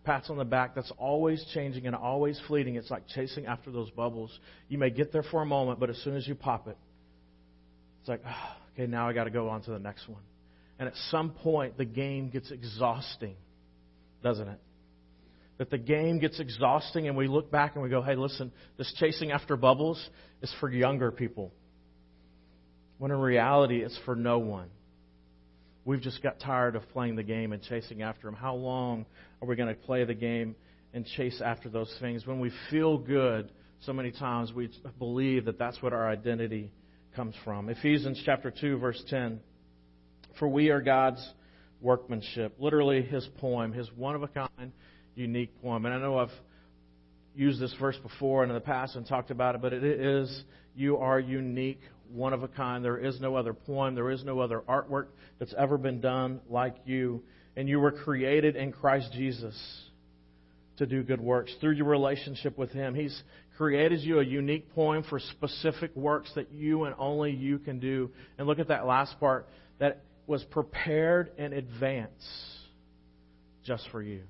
pats 0.03 0.29
on 0.29 0.38
the 0.38 0.46
back, 0.46 0.75
that's 0.75 0.91
always 0.98 1.43
changing 1.53 1.88
and 1.88 1.96
always 1.96 2.39
fleeting. 2.48 2.75
It's 2.75 2.91
like 2.91 3.08
chasing 3.08 3.46
after 3.46 3.72
those 3.72 3.89
bubbles. 3.91 4.38
You 4.67 4.77
may 4.77 4.89
get 4.89 5.12
there 5.12 5.24
for 5.24 5.41
a 5.41 5.46
moment, 5.46 5.79
but 5.79 5.89
as 5.89 5.98
soon 6.03 6.15
as 6.15 6.27
you 6.27 6.36
pop 6.36 6.67
it, 6.67 6.77
it's 8.01 8.10
like, 8.10 8.22
oh, 8.27 8.55
okay, 8.74 8.88
now 8.88 9.08
I 9.08 9.13
got 9.13 9.25
to 9.25 9.29
go 9.29 9.50
on 9.50 9.62
to 9.63 9.72
the 9.72 9.79
next 9.79 10.08
one. 10.08 10.22
And 10.79 10.88
at 10.88 10.96
some 11.10 11.31
point, 11.31 11.77
the 11.77 11.86
game 11.86 12.29
gets 12.29 12.51
exhausting, 12.51 13.36
doesn't 14.24 14.48
it? 14.48 14.60
That 15.60 15.70
the 15.70 15.77
game 15.77 16.17
gets 16.17 16.39
exhausting, 16.39 17.08
and 17.08 17.15
we 17.15 17.27
look 17.27 17.51
back 17.51 17.75
and 17.75 17.84
we 17.84 17.89
go, 17.89 18.01
hey, 18.01 18.15
listen, 18.15 18.51
this 18.79 18.91
chasing 19.00 19.31
after 19.31 19.55
bubbles 19.55 20.03
is 20.41 20.51
for 20.60 20.70
younger 20.72 21.12
people. 21.12 21.51
When 23.01 23.10
in 23.10 23.17
reality, 23.17 23.81
it's 23.81 23.98
for 24.05 24.15
no 24.15 24.38
one. 24.38 24.70
We've 25.86 26.01
just 26.01 26.22
got 26.22 26.39
tired 26.39 26.75
of 26.75 26.88
playing 26.89 27.15
the 27.15 27.24
game 27.24 27.51
and 27.51 27.60
chasing 27.63 28.03
after 28.03 28.27
them. 28.27 28.36
How 28.36 28.53
long 28.53 29.08
are 29.41 29.48
we 29.48 29.55
going 29.55 29.70
to 29.70 29.74
play 29.74 30.03
the 30.03 30.13
game 30.13 30.55
and 30.93 31.03
chase 31.17 31.41
after 31.43 31.67
those 31.67 31.91
things? 32.00 32.27
When 32.27 32.39
we 32.39 32.51
feel 32.70 33.00
good, 33.00 33.51
so 33.88 33.91
many 33.91 34.12
times 34.12 34.53
we 34.53 34.70
believe 35.00 35.46
that 35.46 35.58
that's 35.58 35.81
what 35.81 35.93
our 35.93 36.08
identity 36.08 36.72
comes 37.15 37.34
from. 37.43 37.70
Ephesians 37.70 38.22
chapter 38.24 38.51
2, 38.51 38.77
verse 38.77 39.03
10. 39.08 39.39
For 40.38 40.48
we 40.48 40.70
are 40.70 40.79
God's 40.79 41.27
workmanship. 41.81 42.53
Literally, 42.60 43.01
his 43.01 43.27
poem, 43.39 43.74
his 43.74 43.89
one 43.96 44.13
of 44.13 44.22
a 44.22 44.27
kind, 44.27 44.72
unique 45.15 45.60
poem. 45.63 45.88
And 45.88 45.96
I 45.96 45.98
know 45.98 46.20
I've 46.20 46.29
used 47.35 47.59
this 47.59 47.73
verse 47.79 47.97
before 47.97 48.43
and 48.43 48.51
in 48.51 48.55
the 48.55 48.61
past 48.61 48.95
and 48.95 49.07
talked 49.07 49.31
about 49.31 49.55
it, 49.55 49.61
but 49.61 49.73
it 49.73 49.83
is 49.83 50.43
you 50.75 50.97
are 50.97 51.19
unique, 51.19 51.81
one 52.11 52.33
of 52.33 52.43
a 52.43 52.47
kind. 52.47 52.83
There 52.83 52.97
is 52.97 53.19
no 53.19 53.35
other 53.35 53.53
poem, 53.53 53.95
there 53.95 54.11
is 54.11 54.23
no 54.23 54.39
other 54.39 54.61
artwork 54.67 55.07
that's 55.39 55.53
ever 55.57 55.77
been 55.77 56.01
done 56.01 56.41
like 56.50 56.75
you. 56.85 57.23
And 57.55 57.67
you 57.67 57.79
were 57.79 57.91
created 57.91 58.55
in 58.55 58.71
Christ 58.71 59.11
Jesus 59.13 59.55
to 60.77 60.85
do 60.85 61.03
good 61.03 61.21
works 61.21 61.53
through 61.59 61.73
your 61.73 61.88
relationship 61.88 62.57
with 62.57 62.71
Him. 62.71 62.95
He's 62.95 63.21
created 63.57 64.01
you 64.01 64.19
a 64.19 64.25
unique 64.25 64.73
poem 64.73 65.03
for 65.07 65.19
specific 65.19 65.95
works 65.95 66.31
that 66.35 66.51
you 66.51 66.85
and 66.85 66.95
only 66.97 67.31
you 67.31 67.59
can 67.59 67.79
do. 67.79 68.09
And 68.38 68.47
look 68.47 68.59
at 68.59 68.69
that 68.69 68.85
last 68.85 69.19
part 69.19 69.47
that 69.79 70.01
was 70.27 70.43
prepared 70.45 71.31
in 71.38 71.53
advance 71.53 72.23
just 73.65 73.83
for 73.91 74.01
you. 74.01 74.21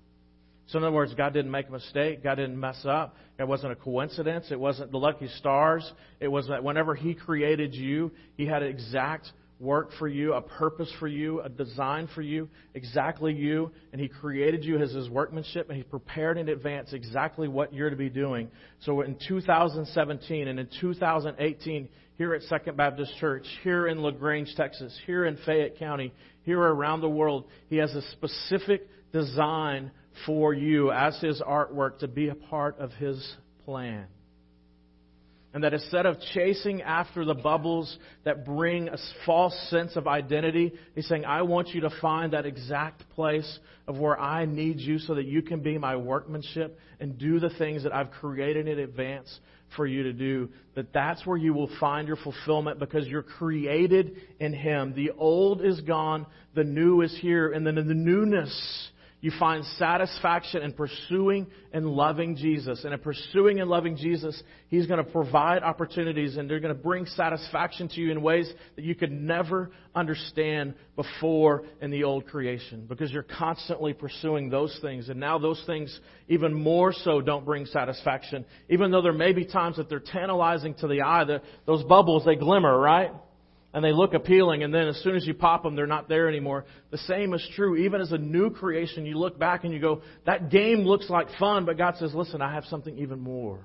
So 0.72 0.78
in 0.78 0.86
other 0.86 0.94
words, 0.94 1.13
God 1.13 1.34
didn't 1.34 1.51
make 1.51 1.68
a 1.68 1.72
mistake. 1.72 2.24
God 2.24 2.36
didn't 2.36 2.58
mess 2.58 2.86
up. 2.86 3.16
It 3.38 3.46
wasn't 3.46 3.74
a 3.74 3.75
coincidence. 3.75 4.48
It 4.51 4.60
wasn't 4.60 4.92
the 4.92 4.98
lucky 4.98 5.28
stars. 5.38 5.90
It 6.22 6.30
was 6.30 6.48
that 6.48 6.63
whenever 6.63 6.96
He 6.96 7.13
created 7.13 7.75
you, 7.75 8.12
He 8.38 8.46
had 8.46 8.63
an 8.63 8.70
exact 8.70 9.30
work 9.60 9.90
for 10.00 10.08
you, 10.08 10.34
a 10.34 10.42
purpose 10.42 10.92
for 10.98 11.10
you, 11.10 11.42
a 11.42 11.50
design 11.50 12.08
for 12.16 12.22
you, 12.22 12.48
exactly 12.74 13.34
you, 13.34 13.70
and 13.92 14.00
He 14.00 14.08
created 14.08 14.63
you 14.63 14.78
as 14.78 14.94
His 14.94 15.10
workmanship, 15.10 15.68
and 15.68 15.78
He 15.78 15.84
prepared 15.84 16.38
in 16.38 16.48
advance 16.48 16.94
exactly 16.94 17.50
what 17.50 17.74
you're 17.74 17.90
to 17.90 17.98
be 17.98 18.10
doing. 18.10 18.50
So 18.80 19.01
in 19.01 19.18
2017 19.28 20.48
and 20.48 20.58
in 20.58 20.70
2018, 20.80 21.90
here 22.18 22.34
at 22.34 22.44
Second 22.44 22.78
Baptist 22.78 23.12
Church, 23.20 23.46
here 23.62 23.88
in 23.88 24.01
LaGrange, 24.01 24.56
Texas, 24.56 24.98
here 25.06 25.25
in 25.25 25.38
Fayette 25.46 25.78
County, 25.80 26.13
here 26.44 26.62
around 26.62 27.01
the 27.01 27.10
world, 27.10 27.46
He 27.68 27.75
has 27.75 27.94
a 27.94 28.01
specific 28.13 28.88
design 29.12 29.92
for 30.25 30.53
you 30.53 30.91
as 30.91 31.20
His 31.20 31.41
artwork 31.41 32.00
to 32.00 32.08
be 32.08 32.30
a 32.30 32.36
part 32.36 32.80
of 32.80 32.91
His 32.94 33.36
plan. 33.65 34.08
And 35.53 35.65
that 35.65 35.74
instead 35.74 36.06
of 36.06 36.18
chasing 36.34 36.82
after 36.82 37.25
the 37.25 37.34
bubbles 37.34 37.98
that 38.24 38.46
bring 38.46 38.88
a 38.88 38.98
false 39.25 39.53
sense 39.70 39.98
of 39.98 40.08
identity, 40.08 40.72
he's 40.96 41.08
saying, 41.08 41.25
I 41.25 41.41
want 41.41 41.70
you 41.70 41.82
to 41.82 41.89
find 42.01 42.32
that 42.32 42.46
exact 42.46 43.10
place 43.10 43.60
of 43.86 43.98
where 43.98 44.18
I 44.18 44.46
need 44.46 44.80
you 44.80 44.98
so 44.98 45.15
that 45.15 45.25
you 45.25 45.41
can 45.41 45.60
be 45.60 45.77
my 45.77 45.98
workmanship 45.98 46.80
and 47.01 47.18
do 47.18 47.39
the 47.41 47.50
things 47.50 47.84
that 47.84 47.94
I've 47.94 48.12
created 48.12 48.70
in 48.70 48.80
advance 48.80 49.39
for 49.75 49.86
you 49.86 50.03
to 50.03 50.13
do. 50.13 50.50
That 50.75 50.94
that's 50.94 51.25
where 51.25 51.38
you 51.38 51.53
will 51.53 51.70
find 51.82 52.08
your 52.08 52.18
fulfillment 52.18 52.80
because 52.80 53.06
you're 53.08 53.22
created 53.22 54.15
in 54.39 54.53
him. 54.53 54.94
The 54.96 55.12
old 55.12 55.62
is 55.65 55.82
gone, 55.82 56.27
the 56.56 56.63
new 56.63 57.01
is 57.01 57.18
here, 57.22 57.51
and 57.51 57.68
then 57.68 57.77
in 57.77 57.89
the 57.89 57.94
newness, 57.94 58.89
you 59.22 59.32
find 59.40 59.63
satisfaction 59.78 60.63
in 60.63 60.74
pursuing 60.74 61.46
and 61.72 61.86
loving 61.86 62.36
Jesus. 62.36 62.84
And 62.84 62.92
in 62.92 63.00
pursuing 63.00 63.60
and 63.60 63.70
loving 63.70 63.96
Jesus, 63.96 64.42
He's 64.68 64.88
going 64.88 65.04
to 65.04 65.10
provide 65.10 65.62
opportunities 65.62 66.38
and 66.38 66.50
they're 66.50 66.60
going 66.60 66.75
to 66.75 66.82
bring 66.82 67.06
satisfaction 67.06 67.88
to 67.90 68.01
you 68.01 68.12
in 68.12 68.24
ways 68.24 68.51
that 68.75 68.84
you 68.84 68.96
could 68.96 69.12
never 69.12 69.70
understand 69.94 70.74
before 70.96 71.63
in 71.82 71.92
the 71.92 72.04
old 72.04 72.25
creation 72.25 72.86
because 72.90 73.12
you're 73.12 73.24
constantly 73.24 73.94
pursuing 73.94 74.50
those 74.50 74.78
things. 74.82 75.08
And 75.08 75.20
now 75.20 75.38
those 75.38 75.62
things, 75.68 75.98
even 76.28 76.51
more 76.51 76.92
so, 76.92 77.22
don't 77.22 77.46
bring 77.46 77.68
satisfaction. 77.68 78.44
Even 78.70 78.90
though 78.90 79.04
there 79.04 79.13
may 79.13 79.34
be 79.34 79.46
times 79.46 79.78
that 79.78 79.88
they're 79.88 80.00
tantalizing 80.00 80.74
to 80.75 80.88
the 80.88 81.01
eye, 81.04 81.25
the, 81.25 81.42
those 81.68 81.84
bubbles, 81.84 82.25
they 82.25 82.36
glimmer, 82.36 82.78
right? 82.78 83.12
And 83.74 83.84
they 83.84 83.94
look 83.94 84.13
appealing, 84.13 84.63
and 84.63 84.74
then 84.74 84.88
as 84.88 85.01
soon 85.01 85.16
as 85.16 85.25
you 85.25 85.34
pop 85.34 85.63
them, 85.63 85.75
they're 85.75 85.88
not 85.88 86.10
there 86.10 86.28
anymore. 86.28 86.66
The 86.90 86.98
same 86.98 87.34
is 87.34 87.48
true. 87.56 87.78
Even 87.78 88.01
as 88.01 88.12
a 88.12 88.18
new 88.18 88.50
creation, 88.50 89.06
you 89.06 89.18
look 89.18 89.40
back 89.40 89.63
and 89.63 89.74
you 89.74 89.80
go, 89.80 90.01
that 90.25 90.50
game 90.50 90.80
looks 90.80 91.10
like 91.10 91.28
fun, 91.40 91.66
but 91.66 91.78
God 91.78 91.96
says, 91.98 92.13
listen, 92.13 92.42
I 92.42 92.54
have 92.54 92.66
something 92.66 92.98
even 92.98 93.20
more 93.20 93.60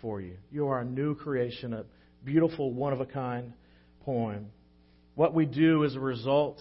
for 0.00 0.20
you. 0.20 0.36
You 0.50 0.68
are 0.68 0.80
a 0.80 0.84
new 0.84 1.14
creation, 1.14 1.74
a 1.74 1.84
beautiful, 2.24 2.72
one 2.72 2.94
of 2.94 3.00
a 3.00 3.06
kind 3.06 3.52
poem. 4.06 4.46
What 5.14 5.34
we 5.34 5.44
do 5.44 5.82
is 5.82 5.96
a 5.96 6.00
result 6.00 6.60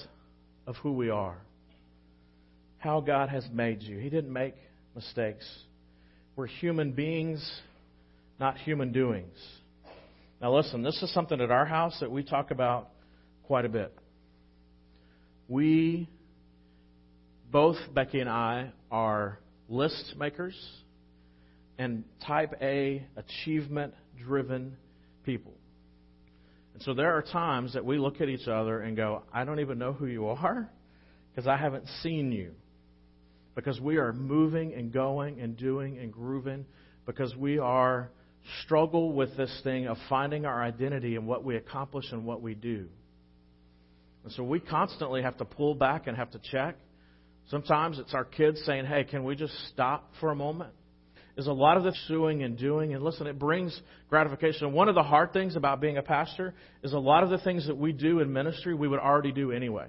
of 0.68 0.76
who 0.78 0.92
we 0.92 1.10
are, 1.10 1.38
how 2.78 3.00
God 3.00 3.30
has 3.30 3.48
made 3.54 3.82
you. 3.82 4.00
He 4.00 4.10
didn't 4.10 4.34
make 4.34 4.56
mistakes. 4.96 5.50
We're 6.36 6.48
human 6.48 6.92
beings, 6.92 7.50
not 8.38 8.58
human 8.58 8.92
doings. 8.92 9.38
Now, 10.44 10.54
listen, 10.54 10.84
this 10.84 11.02
is 11.02 11.10
something 11.14 11.40
at 11.40 11.52
our 11.52 11.66
house 11.66 11.96
that 12.02 12.12
we 12.12 12.22
talk 12.22 12.52
about 12.52 12.90
quite 13.44 13.64
a 13.64 13.70
bit. 13.70 13.98
We, 15.48 16.10
both 17.50 17.78
Becky 17.94 18.20
and 18.20 18.30
I, 18.30 18.74
are 18.92 19.40
list 19.70 20.16
makers 20.18 20.54
and 21.78 22.04
type 22.28 22.56
A, 22.62 23.08
achievement 23.16 23.94
driven 24.22 24.76
people. 25.24 25.54
And 26.74 26.84
so 26.84 26.94
there 26.94 27.14
are 27.14 27.22
times 27.22 27.72
that 27.72 27.86
we 27.86 27.98
look 27.98 28.20
at 28.20 28.28
each 28.28 28.50
other 28.50 28.82
and 28.82 28.98
go, 28.98 29.24
I 29.34 29.46
don't 29.46 29.62
even 29.62 29.80
know 29.80 29.94
who 29.94 30.08
you 30.08 30.28
are 30.28 30.70
because 31.32 31.48
I 31.48 31.56
haven't 31.56 31.86
seen 32.02 32.34
you. 32.34 32.52
Because 33.56 33.80
we 33.80 33.96
are 33.96 34.12
moving 34.12 34.74
and 34.74 34.92
going 34.92 35.40
and 35.40 35.56
doing 35.56 36.00
and 36.00 36.12
grooving 36.12 36.66
because 37.06 37.34
we 37.34 37.60
are 37.60 38.12
struggle 38.64 39.14
with 39.14 39.36
this 39.38 39.62
thing 39.64 39.88
of 39.88 39.98
finding 40.10 40.46
our 40.46 40.62
identity 40.62 41.16
in 41.16 41.26
what 41.26 41.44
we 41.44 41.56
accomplish 41.56 42.06
and 42.12 42.26
what 42.26 42.42
we 42.42 42.56
do. 42.56 42.88
And 44.24 44.32
so 44.34 44.44
we 44.44 44.60
constantly 44.60 45.22
have 45.22 45.38
to 45.38 45.46
pull 45.46 45.76
back 45.76 46.08
and 46.08 46.16
have 46.16 46.32
to 46.32 46.40
check. 46.52 46.76
Sometimes 47.50 48.00
it's 48.00 48.14
our 48.14 48.24
kids 48.24 48.62
saying, 48.66 48.86
hey, 48.86 49.04
can 49.04 49.24
we 49.24 49.36
just 49.36 49.54
stop 49.70 50.12
for 50.20 50.32
a 50.32 50.36
moment? 50.36 50.72
There's 51.36 51.48
a 51.48 51.54
lot 51.54 51.78
of 51.78 51.84
the 51.84 51.96
suing 52.08 52.44
and 52.44 52.58
doing, 52.58 52.94
and 52.94 53.04
listen, 53.04 53.26
it 53.26 53.40
brings 53.40 53.78
gratification. 54.10 54.72
One 54.72 54.88
of 54.88 54.96
the 54.96 55.04
hard 55.04 55.34
things 55.34 55.56
about 55.56 55.82
being 55.82 55.98
a 55.98 56.04
pastor 56.04 56.54
is 56.84 56.94
a 56.94 57.00
lot 57.00 57.24
of 57.24 57.32
the 57.32 57.40
things 57.40 57.66
that 57.68 57.76
we 57.76 57.92
do 57.92 58.20
in 58.20 58.32
ministry 58.32 58.76
we 58.76 58.88
would 58.88 59.00
already 59.00 59.32
do 59.32 59.52
anyway. 59.52 59.88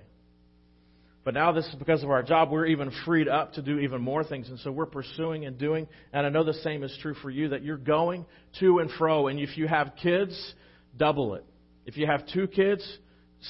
But 1.25 1.33
now 1.33 1.53
this 1.53 1.67
is 1.67 1.75
because 1.77 2.03
of 2.03 2.11
our 2.11 2.23
job, 2.23 2.51
we're 2.51 2.67
even 2.67 2.93
freed 3.07 3.29
up 3.29 3.55
to 3.55 3.63
do 3.63 3.79
even 3.79 4.03
more 4.03 4.25
things. 4.25 4.51
And 4.51 4.59
so 4.61 4.71
we're 4.71 4.85
pursuing 4.85 5.47
and 5.47 5.59
doing. 5.59 5.89
And 6.13 6.27
I 6.27 6.29
know 6.29 6.45
the 6.45 6.53
same 6.55 6.83
is 6.83 6.97
true 7.01 7.15
for 7.15 7.31
you 7.31 7.49
that 7.49 7.65
you're 7.65 7.79
going 7.79 8.27
to 8.61 8.79
and 8.81 8.91
fro. 8.99 9.29
And 9.29 9.41
if 9.41 9.57
you 9.57 9.67
have 9.67 9.93
kids, 10.03 10.55
double 10.97 11.35
it. 11.35 11.45
If 11.87 11.97
you 11.97 12.07
have 12.07 12.27
two 12.33 12.47
kids, 12.47 12.87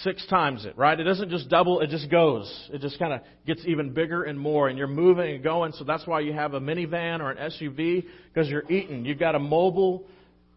six 0.02 0.24
times 0.26 0.64
it, 0.64 0.76
right? 0.76 0.98
It 0.98 1.04
doesn't 1.04 1.30
just 1.30 1.48
double, 1.48 1.80
it 1.80 1.90
just 1.90 2.10
goes. 2.10 2.68
It 2.72 2.80
just 2.80 2.98
kind 2.98 3.12
of 3.12 3.20
gets 3.44 3.62
even 3.66 3.90
bigger 3.92 4.22
and 4.22 4.38
more. 4.38 4.68
And 4.68 4.78
you're 4.78 4.86
moving 4.86 5.34
and 5.34 5.42
going. 5.42 5.72
So 5.72 5.82
that's 5.82 6.06
why 6.06 6.20
you 6.20 6.32
have 6.32 6.54
a 6.54 6.60
minivan 6.60 7.20
or 7.20 7.32
an 7.32 7.50
SUV 7.50 8.04
because 8.32 8.48
you're 8.48 8.70
eating. 8.70 9.04
You've 9.04 9.18
got 9.18 9.34
a 9.34 9.40
mobile 9.40 10.06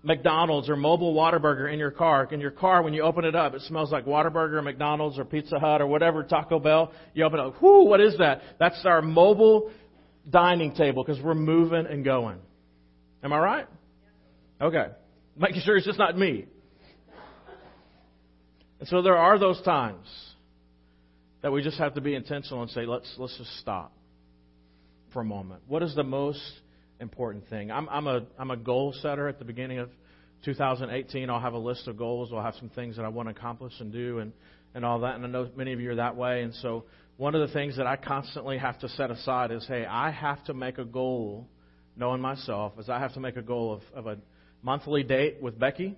McDonald's 0.07 0.69
or 0.69 0.77
mobile 0.77 1.13
Whataburger 1.13 1.71
in 1.71 1.77
your 1.77 1.91
car. 1.91 2.27
In 2.31 2.39
your 2.39 2.51
car, 2.51 2.81
when 2.81 2.93
you 2.93 3.01
open 3.01 3.25
it 3.25 3.35
up, 3.35 3.53
it 3.53 3.61
smells 3.63 3.91
like 3.91 4.05
Whataburger, 4.05 4.63
McDonald's, 4.63 5.19
or 5.19 5.25
Pizza 5.25 5.59
Hut, 5.59 5.81
or 5.81 5.87
whatever, 5.87 6.23
Taco 6.23 6.59
Bell. 6.59 6.93
You 7.13 7.25
open 7.25 7.39
it 7.39 7.45
up, 7.45 7.61
whoo, 7.61 7.83
what 7.83 7.99
is 7.99 8.17
that? 8.17 8.41
That's 8.57 8.79
our 8.85 9.01
mobile 9.01 9.69
dining 10.29 10.73
table 10.73 11.03
because 11.03 11.21
we're 11.21 11.35
moving 11.35 11.85
and 11.85 12.05
going. 12.05 12.39
Am 13.21 13.33
I 13.33 13.37
right? 13.37 13.67
Okay. 14.61 14.85
Making 15.37 15.61
sure 15.65 15.75
it's 15.75 15.85
just 15.85 15.99
not 15.99 16.17
me. 16.17 16.45
And 18.79 18.87
so 18.87 19.01
there 19.01 19.17
are 19.17 19.37
those 19.37 19.61
times 19.63 20.07
that 21.41 21.51
we 21.51 21.61
just 21.61 21.79
have 21.79 21.95
to 21.95 22.01
be 22.01 22.15
intentional 22.15 22.61
and 22.61 22.71
say, 22.71 22.85
let's, 22.85 23.13
let's 23.17 23.37
just 23.37 23.59
stop 23.59 23.91
for 25.11 25.21
a 25.21 25.25
moment. 25.25 25.63
What 25.67 25.83
is 25.83 25.93
the 25.95 26.03
most 26.03 26.41
important 26.99 27.47
thing. 27.49 27.71
I'm, 27.71 27.87
I'm, 27.89 28.07
a, 28.07 28.21
I'm 28.37 28.51
a 28.51 28.57
goal 28.57 28.93
setter 29.01 29.27
at 29.27 29.39
the 29.39 29.45
beginning 29.45 29.79
of 29.79 29.89
2018. 30.45 31.29
I'll 31.29 31.39
have 31.39 31.53
a 31.53 31.59
list 31.59 31.87
of 31.87 31.97
goals. 31.97 32.31
I'll 32.33 32.43
have 32.43 32.55
some 32.55 32.69
things 32.69 32.95
that 32.97 33.05
I 33.05 33.09
want 33.09 33.29
to 33.29 33.35
accomplish 33.35 33.73
and 33.79 33.91
do 33.91 34.19
and, 34.19 34.33
and 34.73 34.85
all 34.85 34.99
that. 35.01 35.15
And 35.15 35.25
I 35.25 35.27
know 35.27 35.49
many 35.55 35.73
of 35.73 35.79
you 35.79 35.91
are 35.91 35.95
that 35.95 36.15
way. 36.15 36.41
And 36.41 36.53
so 36.55 36.85
one 37.17 37.35
of 37.35 37.47
the 37.47 37.53
things 37.53 37.77
that 37.77 37.87
I 37.87 37.95
constantly 37.95 38.57
have 38.57 38.79
to 38.79 38.89
set 38.89 39.11
aside 39.11 39.51
is, 39.51 39.65
hey, 39.67 39.85
I 39.85 40.11
have 40.11 40.43
to 40.45 40.53
make 40.53 40.77
a 40.77 40.85
goal, 40.85 41.47
knowing 41.95 42.21
myself, 42.21 42.73
is 42.79 42.89
I 42.89 42.99
have 42.99 43.13
to 43.13 43.19
make 43.19 43.37
a 43.37 43.41
goal 43.41 43.73
of, 43.73 43.81
of 43.93 44.07
a 44.07 44.17
monthly 44.61 45.03
date 45.03 45.41
with 45.41 45.57
Becky 45.57 45.95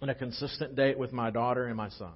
and 0.00 0.10
a 0.10 0.14
consistent 0.14 0.76
date 0.76 0.98
with 0.98 1.12
my 1.12 1.30
daughter 1.30 1.66
and 1.66 1.76
my 1.76 1.88
son. 1.90 2.12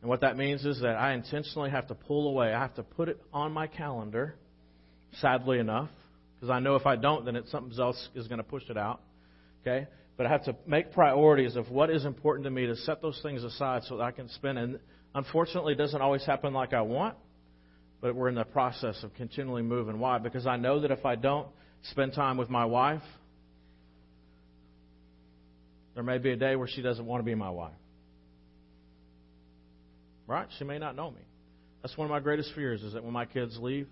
And 0.00 0.08
what 0.08 0.20
that 0.20 0.36
means 0.36 0.64
is 0.64 0.80
that 0.82 0.96
I 0.96 1.14
intentionally 1.14 1.70
have 1.70 1.88
to 1.88 1.94
pull 1.94 2.28
away. 2.28 2.52
I 2.52 2.60
have 2.60 2.74
to 2.74 2.82
put 2.82 3.08
it 3.08 3.20
on 3.32 3.52
my 3.52 3.66
calendar, 3.66 4.36
sadly 5.20 5.58
enough, 5.58 5.90
because 6.36 6.50
I 6.50 6.60
know 6.60 6.76
if 6.76 6.86
I 6.86 6.96
don't, 6.96 7.24
then 7.24 7.36
it's 7.36 7.50
something 7.50 7.78
else 7.78 8.08
is 8.14 8.28
going 8.28 8.38
to 8.38 8.44
push 8.44 8.64
it 8.68 8.76
out. 8.76 9.00
Okay? 9.62 9.86
But 10.16 10.26
I 10.26 10.30
have 10.30 10.44
to 10.44 10.56
make 10.66 10.92
priorities 10.92 11.56
of 11.56 11.70
what 11.70 11.90
is 11.90 12.04
important 12.04 12.44
to 12.44 12.50
me 12.50 12.66
to 12.66 12.76
set 12.76 13.02
those 13.02 13.18
things 13.22 13.42
aside 13.42 13.82
so 13.84 13.96
that 13.96 14.02
I 14.02 14.10
can 14.10 14.28
spend. 14.28 14.58
And 14.58 14.78
unfortunately, 15.14 15.74
it 15.74 15.76
doesn't 15.76 16.00
always 16.00 16.24
happen 16.24 16.52
like 16.52 16.72
I 16.72 16.82
want, 16.82 17.16
but 18.00 18.14
we're 18.14 18.28
in 18.28 18.34
the 18.34 18.44
process 18.44 19.02
of 19.02 19.14
continually 19.14 19.62
moving. 19.62 19.98
Why? 19.98 20.18
Because 20.18 20.46
I 20.46 20.56
know 20.56 20.80
that 20.80 20.90
if 20.90 21.04
I 21.04 21.16
don't 21.16 21.48
spend 21.90 22.14
time 22.14 22.36
with 22.36 22.50
my 22.50 22.64
wife, 22.64 23.02
there 25.94 26.02
may 26.02 26.18
be 26.18 26.30
a 26.30 26.36
day 26.36 26.56
where 26.56 26.68
she 26.68 26.82
doesn't 26.82 27.06
want 27.06 27.20
to 27.20 27.24
be 27.24 27.34
my 27.34 27.50
wife. 27.50 27.72
Right? 30.26 30.46
She 30.58 30.64
may 30.64 30.78
not 30.78 30.96
know 30.96 31.10
me. 31.10 31.22
That's 31.82 31.96
one 31.96 32.06
of 32.06 32.10
my 32.10 32.20
greatest 32.20 32.52
fears 32.54 32.82
is 32.82 32.94
that 32.94 33.04
when 33.04 33.12
my 33.12 33.26
kids 33.26 33.58
leave, 33.60 33.88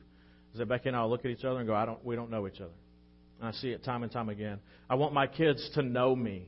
is 0.54 0.58
that 0.58 0.66
Becky 0.66 0.88
and 0.88 0.96
I 0.96 1.02
will 1.02 1.10
look 1.10 1.24
at 1.24 1.32
each 1.32 1.44
other 1.44 1.58
and 1.58 1.66
go, 1.66 1.74
I 1.74 1.84
don't, 1.84 2.02
we 2.04 2.14
don't 2.14 2.30
know 2.30 2.46
each 2.46 2.60
other. 2.60 2.72
And 3.40 3.48
I 3.48 3.52
see 3.52 3.70
it 3.70 3.84
time 3.84 4.04
and 4.04 4.12
time 4.12 4.28
again. 4.28 4.60
I 4.88 4.94
want 4.94 5.12
my 5.12 5.26
kids 5.26 5.68
to 5.74 5.82
know 5.82 6.14
me. 6.14 6.46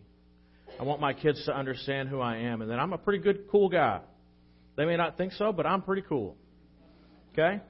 I 0.78 0.84
want 0.84 1.00
my 1.00 1.12
kids 1.12 1.44
to 1.46 1.56
understand 1.56 2.08
who 2.08 2.20
I 2.20 2.36
am 2.38 2.62
and 2.62 2.70
that 2.70 2.78
I'm 2.78 2.92
a 2.92 2.98
pretty 2.98 3.18
good, 3.18 3.48
cool 3.50 3.68
guy. 3.68 4.00
They 4.76 4.84
may 4.84 4.96
not 4.96 5.16
think 5.16 5.32
so, 5.32 5.52
but 5.52 5.66
I'm 5.66 5.82
pretty 5.82 6.02
cool. 6.02 6.36
Okay? 7.32 7.60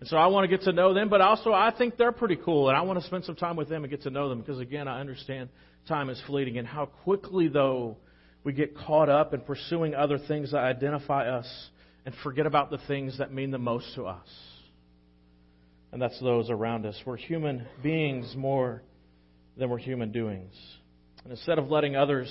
And 0.00 0.08
so 0.08 0.16
I 0.16 0.28
want 0.28 0.48
to 0.48 0.56
get 0.56 0.64
to 0.64 0.72
know 0.72 0.94
them, 0.94 1.10
but 1.10 1.20
also 1.20 1.52
I 1.52 1.72
think 1.76 1.96
they're 1.96 2.12
pretty 2.12 2.36
cool, 2.36 2.68
and 2.68 2.76
I 2.76 2.82
want 2.82 3.00
to 3.00 3.06
spend 3.06 3.24
some 3.24 3.36
time 3.36 3.56
with 3.56 3.68
them 3.68 3.84
and 3.84 3.90
get 3.90 4.02
to 4.02 4.10
know 4.10 4.28
them 4.28 4.40
because, 4.40 4.60
again, 4.60 4.88
I 4.88 5.00
understand 5.00 5.50
time 5.86 6.10
is 6.10 6.20
fleeting 6.26 6.58
and 6.58 6.66
how 6.66 6.86
quickly, 6.86 7.48
though, 7.48 7.98
we 8.42 8.52
get 8.52 8.76
caught 8.76 9.08
up 9.08 9.32
in 9.34 9.40
pursuing 9.40 9.94
other 9.94 10.18
things 10.18 10.52
that 10.52 10.58
identify 10.58 11.28
us 11.28 11.46
and 12.04 12.14
forget 12.22 12.46
about 12.46 12.70
the 12.70 12.78
things 12.86 13.18
that 13.18 13.32
mean 13.32 13.50
the 13.50 13.58
most 13.58 13.94
to 13.94 14.04
us. 14.04 14.28
And 15.94 16.02
that's 16.02 16.18
those 16.20 16.50
around 16.50 16.84
us. 16.86 17.00
We're 17.06 17.16
human 17.16 17.68
beings 17.80 18.34
more 18.36 18.82
than 19.56 19.70
we're 19.70 19.78
human 19.78 20.10
doings. 20.10 20.52
And 21.22 21.30
instead 21.30 21.56
of 21.56 21.70
letting 21.70 21.94
others 21.94 22.28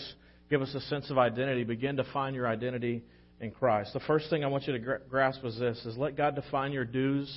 give 0.50 0.62
us 0.62 0.75
a 0.75 0.82
sense 0.82 1.10
of 1.10 1.17
identity, 1.17 1.63
begin 1.63 1.96
to 1.96 2.03
find 2.12 2.36
your 2.36 2.46
identity 2.46 3.05
in 3.39 3.51
Christ. 3.51 3.93
The 3.93 4.01
first 4.01 4.29
thing 4.29 4.43
I 4.43 4.48
want 4.48 4.67
you 4.67 4.74
to 4.74 4.98
grasp 5.10 5.46
is 5.46 5.58
this 5.58 5.77
is 5.86 5.96
let 5.96 6.17
God 6.17 6.36
define 6.36 6.74
your 6.74 6.84
do's 6.84 7.34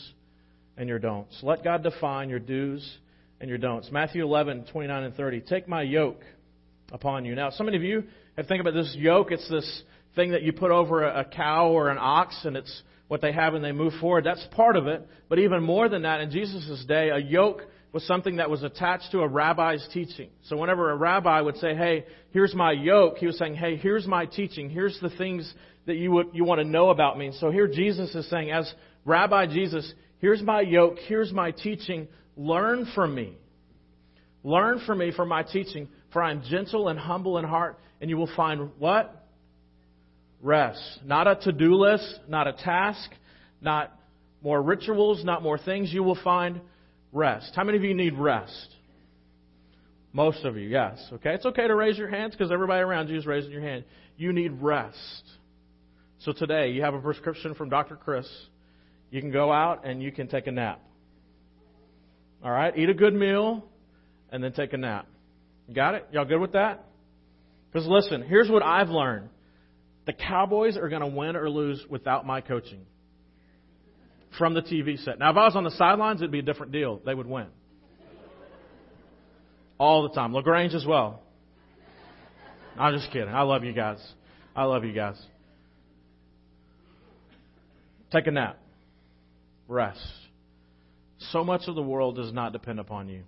and 0.76 0.88
your 0.88 0.98
don'ts. 0.98 1.38
Let 1.44 1.62
God 1.62 1.84
define 1.84 2.28
your 2.28 2.40
do's 2.40 2.84
and 3.40 3.48
your 3.48 3.58
don'ts. 3.58 3.92
Matthew 3.92 4.24
11, 4.24 4.66
29 4.72 5.04
and 5.04 5.14
30. 5.14 5.42
Take 5.42 5.68
my 5.68 5.82
yoke 5.82 6.22
upon 6.90 7.24
you. 7.24 7.36
Now, 7.36 7.50
so 7.50 7.62
many 7.62 7.76
of 7.76 7.84
you 7.84 8.02
have 8.36 8.48
think 8.48 8.60
about 8.60 8.74
this 8.74 8.92
yoke. 8.98 9.30
It's 9.30 9.48
this 9.48 9.82
thing 10.16 10.32
that 10.32 10.42
you 10.42 10.52
put 10.52 10.72
over 10.72 11.04
a 11.04 11.24
cow 11.24 11.68
or 11.68 11.88
an 11.88 11.98
ox, 12.00 12.36
and 12.44 12.56
it's 12.56 12.82
what 13.08 13.20
they 13.20 13.32
have 13.32 13.54
and 13.54 13.64
they 13.64 13.72
move 13.72 13.92
forward. 14.00 14.24
That's 14.24 14.44
part 14.52 14.76
of 14.76 14.86
it. 14.86 15.06
But 15.28 15.38
even 15.38 15.62
more 15.62 15.88
than 15.88 16.02
that, 16.02 16.20
in 16.20 16.30
Jesus' 16.30 16.84
day, 16.86 17.10
a 17.10 17.18
yoke 17.18 17.62
was 17.92 18.04
something 18.06 18.36
that 18.36 18.50
was 18.50 18.62
attached 18.62 19.10
to 19.12 19.20
a 19.20 19.28
rabbi's 19.28 19.86
teaching. 19.92 20.28
So 20.44 20.56
whenever 20.56 20.90
a 20.90 20.96
rabbi 20.96 21.40
would 21.40 21.56
say, 21.56 21.74
hey, 21.74 22.04
here's 22.30 22.54
my 22.54 22.72
yoke, 22.72 23.18
he 23.18 23.26
was 23.26 23.38
saying, 23.38 23.54
hey, 23.54 23.76
here's 23.76 24.06
my 24.06 24.26
teaching. 24.26 24.68
Here's 24.68 24.98
the 25.00 25.10
things 25.10 25.52
that 25.86 25.96
you, 25.96 26.10
would, 26.12 26.28
you 26.32 26.44
want 26.44 26.60
to 26.60 26.66
know 26.66 26.90
about 26.90 27.16
me. 27.16 27.32
so 27.38 27.50
here 27.50 27.68
Jesus 27.68 28.14
is 28.14 28.28
saying, 28.28 28.50
as 28.50 28.70
Rabbi 29.04 29.46
Jesus, 29.46 29.90
here's 30.18 30.42
my 30.42 30.60
yoke, 30.60 30.98
here's 31.06 31.32
my 31.32 31.52
teaching. 31.52 32.08
Learn 32.36 32.90
from 32.94 33.14
me. 33.14 33.38
Learn 34.42 34.80
from 34.84 34.98
me 34.98 35.12
for 35.14 35.24
my 35.24 35.42
teaching, 35.42 35.88
for 36.12 36.22
I 36.22 36.32
am 36.32 36.42
gentle 36.48 36.88
and 36.88 36.98
humble 36.98 37.38
in 37.38 37.44
heart, 37.44 37.78
and 38.00 38.10
you 38.10 38.16
will 38.16 38.30
find 38.36 38.70
what? 38.78 39.15
Rest. 40.42 41.00
Not 41.04 41.26
a 41.26 41.36
to 41.42 41.52
do 41.52 41.74
list, 41.74 42.20
not 42.28 42.46
a 42.46 42.52
task, 42.52 43.10
not 43.60 43.92
more 44.42 44.62
rituals, 44.62 45.24
not 45.24 45.42
more 45.42 45.58
things. 45.58 45.92
You 45.92 46.02
will 46.02 46.18
find 46.22 46.60
rest. 47.12 47.52
How 47.54 47.64
many 47.64 47.78
of 47.78 47.84
you 47.84 47.94
need 47.94 48.14
rest? 48.14 48.68
Most 50.12 50.44
of 50.44 50.56
you, 50.56 50.68
yes. 50.68 50.98
Okay, 51.14 51.34
it's 51.34 51.44
okay 51.44 51.66
to 51.66 51.74
raise 51.74 51.98
your 51.98 52.08
hands 52.08 52.34
because 52.34 52.50
everybody 52.50 52.80
around 52.80 53.08
you 53.08 53.18
is 53.18 53.26
raising 53.26 53.50
your 53.50 53.60
hand. 53.60 53.84
You 54.16 54.32
need 54.32 54.52
rest. 54.62 55.22
So 56.20 56.32
today, 56.32 56.70
you 56.70 56.82
have 56.82 56.94
a 56.94 57.00
prescription 57.00 57.54
from 57.54 57.68
Dr. 57.68 57.96
Chris. 57.96 58.26
You 59.10 59.20
can 59.20 59.30
go 59.30 59.52
out 59.52 59.84
and 59.84 60.02
you 60.02 60.10
can 60.10 60.28
take 60.28 60.46
a 60.46 60.52
nap. 60.52 60.80
All 62.42 62.50
right, 62.50 62.76
eat 62.76 62.88
a 62.88 62.94
good 62.94 63.14
meal 63.14 63.64
and 64.30 64.42
then 64.42 64.52
take 64.52 64.72
a 64.72 64.76
nap. 64.76 65.06
Got 65.74 65.96
it? 65.96 66.06
Y'all 66.12 66.24
good 66.24 66.40
with 66.40 66.52
that? 66.52 66.84
Because 67.72 67.86
listen, 67.88 68.22
here's 68.22 68.48
what 68.48 68.62
I've 68.62 68.88
learned 68.88 69.28
the 70.06 70.12
Cowboys 70.12 70.76
are 70.76 70.88
going 70.88 71.02
to 71.02 71.08
win 71.08 71.36
or 71.36 71.50
lose 71.50 71.84
without 71.90 72.24
my 72.24 72.40
coaching 72.40 72.86
from 74.38 74.54
the 74.54 74.62
TV 74.62 75.02
set. 75.04 75.18
Now, 75.18 75.30
if 75.30 75.36
I 75.36 75.44
was 75.44 75.56
on 75.56 75.64
the 75.64 75.70
sidelines, 75.72 76.20
it'd 76.20 76.30
be 76.30 76.38
a 76.38 76.42
different 76.42 76.72
deal. 76.72 77.00
They 77.04 77.14
would 77.14 77.26
win. 77.26 77.46
All 79.78 80.04
the 80.04 80.10
time. 80.10 80.32
LaGrange 80.32 80.74
as 80.74 80.86
well. 80.86 81.22
I'm 82.78 82.94
just 82.94 83.10
kidding. 83.10 83.28
I 83.28 83.42
love 83.42 83.64
you 83.64 83.72
guys. 83.72 83.98
I 84.54 84.64
love 84.64 84.84
you 84.84 84.92
guys. 84.92 85.20
Take 88.12 88.26
a 88.26 88.30
nap. 88.30 88.58
Rest. 89.68 90.00
So 91.32 91.42
much 91.42 91.62
of 91.66 91.74
the 91.74 91.82
world 91.82 92.16
does 92.16 92.32
not 92.32 92.52
depend 92.52 92.78
upon 92.78 93.08
you. 93.08 93.22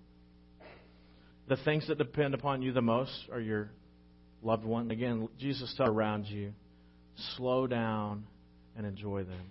The 1.49 1.57
things 1.57 1.89
that 1.89 1.99
depend 1.99 2.35
upon 2.35 2.63
you 2.63 2.73
the 2.73 2.83
most 2.83 3.13
are 3.33 3.41
your 3.41 3.71
loved 4.43 4.65
one. 4.65 4.91
Again, 4.91 5.29
Jesus 5.39 5.75
around 5.81 6.27
you, 6.27 6.53
slow 7.37 7.67
down 7.67 8.25
and 8.77 8.87
enjoy 8.87 9.25
them. 9.25 9.51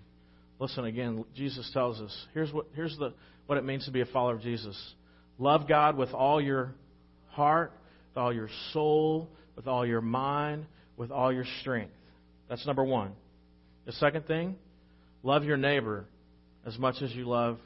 Listen 0.58 0.84
again, 0.84 1.24
Jesus 1.34 1.70
tells 1.72 2.00
us, 2.00 2.26
here's 2.34 2.52
what 2.52 2.66
here's 2.74 2.96
the 2.98 3.14
what 3.46 3.58
it 3.58 3.64
means 3.64 3.84
to 3.86 3.90
be 3.90 4.00
a 4.00 4.06
follower 4.06 4.34
of 4.34 4.42
Jesus. 4.42 4.76
Love 5.38 5.68
God 5.68 5.96
with 5.96 6.10
all 6.10 6.40
your 6.40 6.74
heart, 7.28 7.72
with 8.10 8.20
all 8.20 8.32
your 8.32 8.48
soul, 8.72 9.28
with 9.56 9.66
all 9.66 9.86
your 9.86 10.00
mind, 10.00 10.66
with 10.96 11.10
all 11.10 11.32
your 11.32 11.44
strength. 11.60 11.92
That's 12.48 12.66
number 12.66 12.84
1. 12.84 13.12
The 13.86 13.92
second 13.92 14.26
thing, 14.26 14.56
love 15.22 15.44
your 15.44 15.56
neighbor 15.56 16.06
as 16.66 16.78
much 16.78 16.96
as 17.02 17.12
you 17.12 17.24
love 17.24 17.58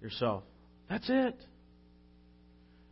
yourself. 0.00 0.42
That's 0.88 1.08
it. 1.08 1.36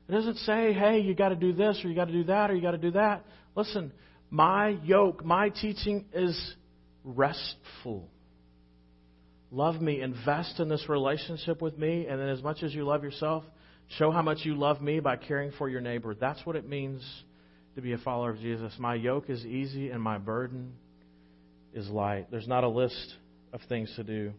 It 0.09 0.13
doesn't 0.13 0.37
say, 0.39 0.73
hey, 0.73 1.01
you 1.01 1.15
got 1.15 1.31
to 1.31 1.37
do 1.37 1.53
this 1.53 1.81
or 1.83 1.89
you 1.89 1.95
got 1.95 2.07
to 2.07 2.13
do 2.13 2.25
that 2.25 2.51
or 2.51 2.55
you 2.55 2.63
got 2.63 2.73
to 2.73 2.79
do 2.79 2.91
that. 2.93 3.25
Listen, 3.57 3.91
my 4.35 4.71
yoke, 4.83 5.25
my 5.25 5.49
teaching 5.49 6.07
is 6.13 6.55
restful. 7.05 8.09
Love 9.53 9.81
me, 9.81 10.01
invest 10.01 10.59
in 10.59 10.69
this 10.69 10.89
relationship 10.89 11.63
with 11.63 11.79
me, 11.79 12.09
and 12.09 12.21
then 12.21 12.29
as 12.29 12.43
much 12.43 12.65
as 12.65 12.75
you 12.75 12.83
love 12.83 13.05
yourself, 13.05 13.45
show 13.97 14.11
how 14.11 14.23
much 14.23 14.39
you 14.43 14.57
love 14.57 14.83
me 14.83 14.99
by 14.99 15.15
caring 15.15 15.53
for 15.57 15.69
your 15.69 15.81
neighbor. 15.81 16.17
That's 16.17 16.45
what 16.45 16.57
it 16.57 16.69
means 16.69 17.01
to 17.77 17.81
be 17.81 17.93
a 17.93 17.99
follower 17.99 18.31
of 18.31 18.41
Jesus. 18.41 18.73
My 18.77 18.97
yoke 18.97 19.31
is 19.31 19.47
easy 19.47 19.91
and 19.91 20.03
my 20.03 20.19
burden 20.19 20.73
is 21.73 21.89
light. 21.89 22.27
There's 22.33 22.49
not 22.49 22.65
a 22.65 22.69
list 22.69 23.15
of 23.53 23.61
things 23.69 23.93
to 23.95 24.03
do. 24.03 24.33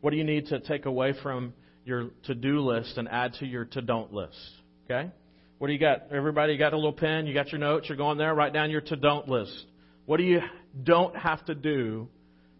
What 0.00 0.12
do 0.12 0.16
you 0.16 0.24
need 0.24 0.46
to 0.46 0.60
take 0.60 0.86
away 0.86 1.12
from 1.22 1.52
your 1.84 2.08
to 2.24 2.34
do 2.34 2.60
list 2.60 2.96
and 2.96 3.06
add 3.06 3.34
to 3.40 3.46
your 3.46 3.66
to 3.66 3.82
don't 3.82 4.14
list? 4.14 4.40
Okay? 4.86 5.10
What 5.58 5.68
do 5.68 5.72
you 5.72 5.78
got? 5.78 6.12
Everybody, 6.12 6.56
got 6.56 6.72
a 6.72 6.76
little 6.76 6.92
pen, 6.92 7.26
you 7.26 7.32
got 7.32 7.50
your 7.50 7.58
notes, 7.58 7.88
you're 7.88 7.96
going 7.96 8.18
there, 8.18 8.34
write 8.34 8.52
down 8.52 8.70
your 8.70 8.82
to 8.82 8.96
don't 8.96 9.28
list. 9.28 9.64
What 10.04 10.18
do 10.18 10.22
you 10.22 10.40
don't 10.82 11.16
have 11.16 11.44
to 11.46 11.54
do 11.54 12.08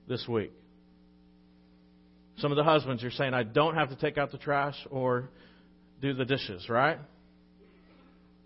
this 0.08 0.26
week? 0.26 0.52
Some 2.38 2.52
of 2.52 2.56
the 2.56 2.64
husbands, 2.64 3.02
you're 3.02 3.10
saying, 3.10 3.34
I 3.34 3.42
don't 3.42 3.74
have 3.74 3.90
to 3.90 3.96
take 3.96 4.18
out 4.18 4.32
the 4.32 4.38
trash 4.38 4.76
or 4.90 5.30
do 6.00 6.12
the 6.12 6.24
dishes, 6.24 6.68
right? 6.68 6.98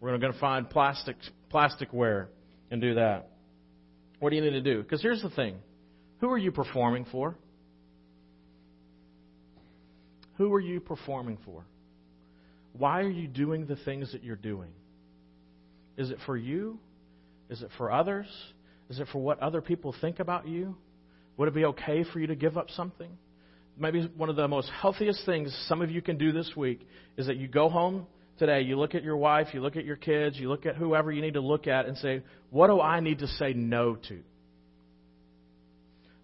We're 0.01 0.17
going 0.19 0.33
to 0.33 0.39
find 0.39 0.69
plastic, 0.69 1.17
plasticware 1.53 2.27
and 2.71 2.81
do 2.81 2.95
that. 2.95 3.29
What 4.19 4.31
do 4.31 4.37
you 4.37 4.43
need 4.43 4.51
to 4.51 4.61
do? 4.61 4.83
Because 4.83 5.03
here's 5.03 5.23
the 5.23 5.31
thing 5.31 5.57
who 6.21 6.31
are 6.31 6.39
you 6.39 6.53
performing 6.53 7.07
for? 7.11 7.37
Who 10.37 10.53
are 10.55 10.61
you 10.61 10.81
performing 10.81 11.39
for? 11.45 11.65
Why 12.73 13.01
are 13.01 13.11
you 13.11 13.27
doing 13.27 13.67
the 13.67 13.77
things 13.77 14.13
that 14.13 14.23
you're 14.23 14.37
doing? 14.37 14.71
Is 15.97 16.11
it 16.11 16.19
for 16.27 16.37
you? 16.37 16.79
Is 17.49 17.63
it 17.63 17.71
for 17.77 17.91
others? 17.91 18.27
Is 18.89 19.01
it 19.01 19.09
for 19.13 19.19
what 19.19 19.39
other 19.41 19.61
people 19.61 19.95
think 20.01 20.21
about 20.21 20.49
you? 20.49 20.77
Would 21.37 21.49
it 21.49 21.55
be 21.55 21.65
okay 21.67 22.05
for 22.13 22.21
you 22.21 22.27
to 22.29 22.37
give 22.37 22.57
up 22.57 22.71
something? 22.71 23.11
Maybe 23.79 24.11
one 24.17 24.29
of 24.29 24.37
the 24.37 24.49
most 24.49 24.71
healthiest 24.71 25.25
things 25.25 25.57
some 25.69 25.81
of 25.81 25.91
you 25.91 26.03
can 26.03 26.19
do 26.19 26.33
this 26.33 26.53
week 26.57 26.87
is 27.17 27.27
that 27.27 27.37
you 27.37 27.49
go 27.49 27.69
home 27.69 28.07
today, 28.39 28.63
you 28.63 28.79
look 28.79 28.95
at 28.95 29.03
your 29.03 29.17
wife, 29.17 29.49
you 29.53 29.61
look 29.61 29.77
at 29.77 29.85
your 29.85 29.97
kids, 29.97 30.39
you 30.39 30.49
look 30.49 30.67
at 30.67 30.77
whoever 30.77 31.11
you 31.13 31.23
need 31.23 31.35
to 31.35 31.41
look 31.41 31.67
at 31.67 31.87
and 31.87 31.97
say, 31.99 32.23
What 32.51 32.67
do 32.67 32.81
I 32.81 33.01
need 33.01 33.21
to 33.21 33.27
say 33.27 33.53
no 33.53 33.97
to? 34.09 34.21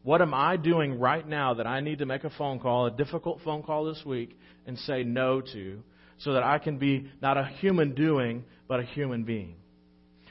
What 0.03 0.23
am 0.23 0.35
I 0.35 0.57
doing 0.57 1.01
right 1.01 1.27
now 1.27 1.55
that 1.55 1.67
I 1.67 1.81
need 1.81 1.99
to 1.99 2.07
make 2.07 2.25
a 2.25 2.31
phone 2.31 2.61
call, 2.61 2.87
a 2.87 2.91
difficult 2.91 3.41
phone 3.45 3.63
call 3.63 3.87
this 3.87 4.03
week, 4.05 4.39
and 4.67 4.79
say 4.79 5.03
no 5.03 5.41
to? 5.41 5.83
So 6.19 6.33
that 6.33 6.43
I 6.43 6.59
can 6.59 6.79
be 6.79 7.11
not 7.21 7.37
a 7.37 7.45
human 7.45 7.95
doing, 7.95 8.45
but 8.69 8.81
a 8.81 8.85
human 8.85 9.25
being. 9.25 9.57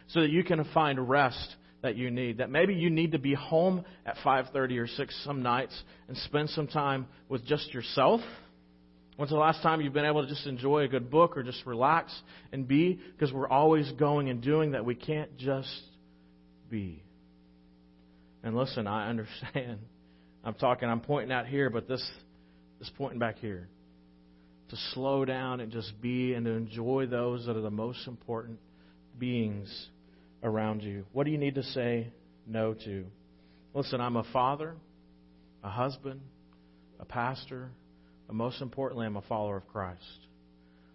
So 0.07 0.21
that 0.21 0.29
you 0.29 0.43
can 0.43 0.63
find 0.73 1.09
rest 1.09 1.55
that 1.81 1.95
you 1.95 2.09
need. 2.11 2.39
That 2.39 2.49
maybe 2.49 2.73
you 2.73 2.89
need 2.89 3.11
to 3.11 3.19
be 3.19 3.33
home 3.33 3.85
at 4.05 4.17
5:30 4.17 4.79
or 4.79 4.87
6 4.87 5.23
some 5.23 5.43
nights 5.43 5.83
and 6.07 6.17
spend 6.17 6.49
some 6.49 6.67
time 6.67 7.07
with 7.29 7.45
just 7.45 7.73
yourself. 7.73 8.21
When's 9.17 9.31
the 9.31 9.37
last 9.37 9.61
time 9.61 9.81
you've 9.81 9.93
been 9.93 10.05
able 10.05 10.23
to 10.23 10.27
just 10.27 10.45
enjoy 10.45 10.83
a 10.83 10.87
good 10.87 11.09
book 11.09 11.37
or 11.37 11.43
just 11.43 11.65
relax 11.65 12.13
and 12.51 12.67
be? 12.67 12.99
Because 13.11 13.31
we're 13.31 13.47
always 13.47 13.89
going 13.93 14.29
and 14.29 14.41
doing 14.41 14.71
that. 14.71 14.83
We 14.83 14.95
can't 14.95 15.37
just 15.37 15.83
be. 16.69 17.01
And 18.43 18.57
listen, 18.57 18.87
I 18.87 19.09
understand. 19.09 19.79
I'm 20.43 20.53
talking, 20.55 20.89
I'm 20.89 20.99
pointing 20.99 21.31
out 21.31 21.47
here, 21.47 21.69
but 21.69 21.87
this 21.87 22.01
is 22.79 22.91
pointing 22.97 23.19
back 23.19 23.39
here 23.39 23.67
to 24.69 24.75
slow 24.93 25.25
down 25.25 25.59
and 25.59 25.71
just 25.71 25.99
be 26.01 26.33
and 26.33 26.45
to 26.45 26.51
enjoy 26.51 27.05
those 27.05 27.45
that 27.45 27.55
are 27.55 27.61
the 27.61 27.69
most 27.69 28.07
important 28.07 28.59
beings 29.17 29.87
around 30.43 30.81
you. 30.81 31.05
What 31.13 31.25
do 31.25 31.31
you 31.31 31.37
need 31.37 31.55
to 31.55 31.63
say 31.63 32.11
no 32.47 32.73
to? 32.73 33.05
Listen, 33.73 34.01
I'm 34.01 34.15
a 34.15 34.23
father, 34.31 34.75
a 35.63 35.69
husband, 35.69 36.21
a 36.99 37.05
pastor, 37.05 37.69
but 38.27 38.35
most 38.35 38.61
importantly, 38.61 39.05
I'm 39.05 39.17
a 39.17 39.21
follower 39.21 39.57
of 39.57 39.67
Christ. 39.67 40.01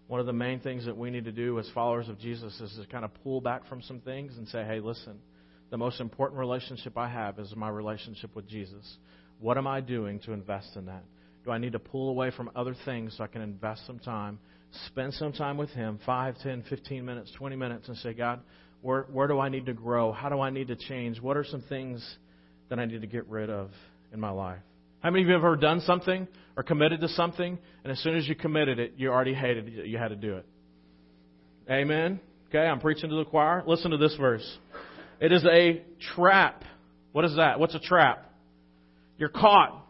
One 0.08 0.18
of 0.18 0.26
the 0.26 0.32
main 0.32 0.58
things 0.58 0.86
that 0.86 0.96
we 0.96 1.10
need 1.10 1.26
to 1.26 1.32
do 1.32 1.58
as 1.60 1.70
followers 1.72 2.08
of 2.08 2.18
Jesus 2.18 2.58
is 2.60 2.76
to 2.80 2.86
kind 2.90 3.04
of 3.04 3.12
pull 3.22 3.40
back 3.40 3.68
from 3.68 3.80
some 3.82 4.00
things 4.00 4.36
and 4.36 4.48
say, 4.48 4.64
hey, 4.64 4.80
listen, 4.80 5.20
the 5.70 5.78
most 5.78 6.00
important 6.00 6.40
relationship 6.40 6.98
I 6.98 7.08
have 7.08 7.38
is 7.38 7.54
my 7.54 7.68
relationship 7.68 8.34
with 8.34 8.48
Jesus. 8.48 8.96
What 9.38 9.56
am 9.56 9.68
I 9.68 9.80
doing 9.80 10.18
to 10.20 10.32
invest 10.32 10.74
in 10.74 10.86
that? 10.86 11.04
Do 11.44 11.50
I 11.50 11.58
need 11.58 11.72
to 11.72 11.78
pull 11.78 12.10
away 12.10 12.30
from 12.30 12.50
other 12.54 12.74
things 12.84 13.14
so 13.16 13.24
I 13.24 13.26
can 13.26 13.40
invest 13.40 13.86
some 13.86 13.98
time, 13.98 14.38
spend 14.86 15.14
some 15.14 15.32
time 15.32 15.56
with 15.56 15.70
Him, 15.70 15.98
5, 16.04 16.38
10, 16.42 16.64
15 16.68 17.04
minutes, 17.04 17.32
20 17.36 17.56
minutes, 17.56 17.88
and 17.88 17.96
say, 17.98 18.12
God, 18.12 18.40
where, 18.82 19.02
where 19.12 19.28
do 19.28 19.38
I 19.38 19.48
need 19.48 19.66
to 19.66 19.74
grow? 19.74 20.12
How 20.12 20.28
do 20.28 20.40
I 20.40 20.50
need 20.50 20.68
to 20.68 20.76
change? 20.76 21.20
What 21.20 21.36
are 21.36 21.44
some 21.44 21.62
things 21.68 22.16
that 22.68 22.78
I 22.78 22.84
need 22.84 23.00
to 23.00 23.06
get 23.06 23.26
rid 23.26 23.50
of 23.50 23.70
in 24.12 24.20
my 24.20 24.30
life? 24.30 24.60
How 25.00 25.10
many 25.10 25.22
of 25.22 25.28
you 25.28 25.34
have 25.34 25.42
ever 25.42 25.56
done 25.56 25.80
something 25.80 26.28
or 26.56 26.62
committed 26.62 27.00
to 27.00 27.08
something, 27.08 27.58
and 27.84 27.90
as 27.90 27.98
soon 28.00 28.16
as 28.16 28.28
you 28.28 28.34
committed 28.34 28.78
it, 28.78 28.94
you 28.96 29.10
already 29.10 29.34
hated 29.34 29.68
it, 29.68 29.86
you 29.86 29.96
had 29.96 30.08
to 30.08 30.16
do 30.16 30.36
it? 30.36 30.46
Amen. 31.70 32.20
Okay, 32.48 32.58
I'm 32.58 32.80
preaching 32.80 33.08
to 33.10 33.16
the 33.16 33.24
choir. 33.24 33.62
Listen 33.66 33.92
to 33.92 33.96
this 33.96 34.14
verse. 34.16 34.58
It 35.20 35.32
is 35.32 35.44
a 35.44 35.82
trap. 36.14 36.64
What 37.12 37.24
is 37.24 37.36
that? 37.36 37.60
What's 37.60 37.74
a 37.74 37.80
trap? 37.80 38.26
You're 39.18 39.28
caught. 39.28 39.86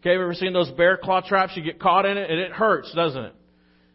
Okay, 0.00 0.12
you 0.12 0.22
ever 0.22 0.34
seen 0.34 0.52
those 0.52 0.70
bear 0.72 0.96
claw 0.96 1.20
traps? 1.20 1.52
You 1.56 1.62
get 1.62 1.80
caught 1.80 2.06
in 2.06 2.16
it 2.16 2.30
and 2.30 2.38
it 2.38 2.52
hurts, 2.52 2.92
doesn't 2.94 3.24
it? 3.24 3.34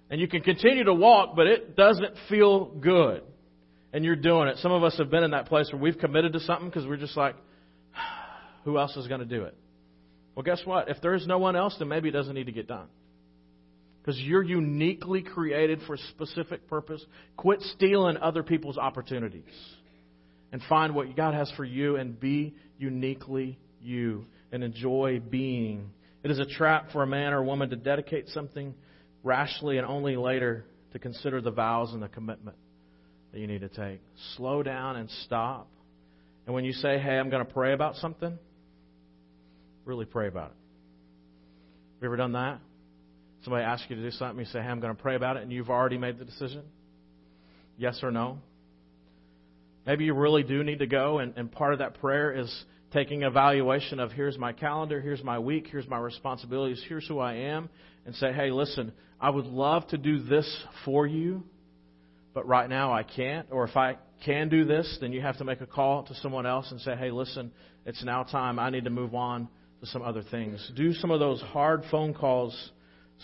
And 0.09 0.19
you 0.19 0.27
can 0.27 0.41
continue 0.41 0.83
to 0.83 0.93
walk, 0.93 1.35
but 1.35 1.47
it 1.47 1.75
doesn't 1.75 2.13
feel 2.29 2.65
good. 2.65 3.23
And 3.93 4.03
you're 4.03 4.15
doing 4.15 4.47
it. 4.47 4.57
Some 4.57 4.71
of 4.71 4.83
us 4.83 4.97
have 4.97 5.09
been 5.09 5.23
in 5.23 5.31
that 5.31 5.47
place 5.47 5.69
where 5.71 5.81
we've 5.81 5.97
committed 5.97 6.33
to 6.33 6.39
something 6.41 6.67
because 6.67 6.85
we're 6.85 6.97
just 6.97 7.15
like, 7.15 7.35
who 8.65 8.77
else 8.77 8.95
is 8.97 9.07
going 9.07 9.21
to 9.21 9.25
do 9.25 9.43
it? 9.43 9.55
Well, 10.35 10.43
guess 10.43 10.61
what? 10.65 10.89
If 10.89 10.97
there's 11.01 11.25
no 11.25 11.37
one 11.37 11.55
else, 11.55 11.75
then 11.79 11.87
maybe 11.87 12.09
it 12.09 12.13
doesn't 12.13 12.33
need 12.33 12.47
to 12.47 12.51
get 12.51 12.67
done. 12.67 12.87
Because 14.01 14.19
you're 14.19 14.43
uniquely 14.43 15.21
created 15.21 15.79
for 15.87 15.93
a 15.93 15.97
specific 16.09 16.67
purpose. 16.67 17.03
Quit 17.37 17.61
stealing 17.61 18.17
other 18.17 18.43
people's 18.43 18.77
opportunities 18.77 19.43
and 20.51 20.61
find 20.67 20.93
what 20.93 21.15
God 21.15 21.33
has 21.33 21.51
for 21.55 21.63
you 21.63 21.95
and 21.95 22.19
be 22.19 22.55
uniquely 22.77 23.57
you 23.81 24.25
and 24.53 24.63
enjoy 24.63 25.19
being. 25.19 25.89
It 26.23 26.31
is 26.31 26.39
a 26.39 26.45
trap 26.45 26.91
for 26.93 27.03
a 27.03 27.07
man 27.07 27.33
or 27.33 27.43
woman 27.43 27.71
to 27.71 27.75
dedicate 27.75 28.29
something 28.29 28.73
rashly 29.23 29.77
and 29.77 29.85
only 29.85 30.15
later 30.15 30.65
to 30.93 30.99
consider 30.99 31.41
the 31.41 31.51
vows 31.51 31.91
and 31.91 32.01
the 32.01 32.07
commitment 32.07 32.55
that 33.31 33.39
you 33.39 33.47
need 33.47 33.61
to 33.61 33.67
take. 33.67 33.99
Slow 34.37 34.61
down 34.61 34.95
and 34.95 35.09
stop. 35.25 35.69
And 36.45 36.53
when 36.53 36.65
you 36.65 36.71
say, 36.71 36.99
hey, 36.99 37.17
I'm 37.17 37.29
going 37.31 37.43
to 37.43 37.51
pray 37.51 37.73
about 37.73 37.95
something, 37.95 38.37
really 39.85 40.05
pray 40.05 40.27
about 40.27 40.51
it. 40.51 40.57
Have 41.95 42.01
you 42.03 42.07
ever 42.09 42.17
done 42.17 42.33
that? 42.33 42.59
Somebody 43.43 43.65
asks 43.65 43.87
you 43.89 43.95
to 43.95 44.01
do 44.03 44.11
something, 44.11 44.39
you 44.39 44.45
say, 44.45 44.61
hey, 44.61 44.67
I'm 44.67 44.79
going 44.79 44.95
to 44.95 45.01
pray 45.01 45.15
about 45.15 45.37
it, 45.37 45.43
and 45.43 45.51
you've 45.51 45.69
already 45.69 45.97
made 45.97 46.19
the 46.19 46.25
decision? 46.25 46.63
Yes 47.77 47.99
or 48.03 48.11
no? 48.11 48.37
Maybe 49.85 50.05
you 50.05 50.13
really 50.13 50.43
do 50.43 50.63
need 50.63 50.79
to 50.79 50.87
go, 50.87 51.17
and, 51.17 51.33
and 51.37 51.51
part 51.51 51.73
of 51.73 51.79
that 51.79 51.99
prayer 51.99 52.31
is 52.31 52.65
taking 52.93 53.23
evaluation 53.23 53.99
of 53.99 54.11
here's 54.11 54.37
my 54.37 54.53
calendar, 54.53 55.01
here's 55.01 55.23
my 55.23 55.39
week, 55.39 55.67
here's 55.69 55.87
my 55.87 55.97
responsibilities, 55.97 56.83
here's 56.87 57.07
who 57.07 57.19
I 57.19 57.33
am, 57.33 57.69
and 58.05 58.15
say, 58.15 58.31
hey, 58.31 58.51
listen, 58.51 58.93
I 59.19 59.29
would 59.29 59.45
love 59.45 59.87
to 59.89 59.97
do 59.97 60.21
this 60.23 60.63
for 60.85 61.07
you, 61.07 61.43
but 62.33 62.47
right 62.47 62.69
now 62.69 62.93
I 62.93 63.03
can't. 63.03 63.47
Or 63.51 63.65
if 63.65 63.75
I 63.75 63.97
can 64.25 64.49
do 64.49 64.63
this, 64.63 64.97
then 65.01 65.11
you 65.11 65.21
have 65.21 65.37
to 65.39 65.43
make 65.43 65.61
a 65.61 65.65
call 65.65 66.03
to 66.03 66.15
someone 66.15 66.45
else 66.45 66.71
and 66.71 66.79
say, 66.81 66.95
hey, 66.95 67.11
listen, 67.11 67.51
it's 67.85 68.03
now 68.03 68.23
time. 68.23 68.59
I 68.59 68.69
need 68.69 68.83
to 68.83 68.89
move 68.89 69.15
on 69.15 69.47
to 69.81 69.87
some 69.87 70.01
other 70.01 70.23
things. 70.23 70.71
Do 70.75 70.93
some 70.93 71.11
of 71.11 71.19
those 71.19 71.41
hard 71.41 71.83
phone 71.89 72.13
calls 72.13 72.71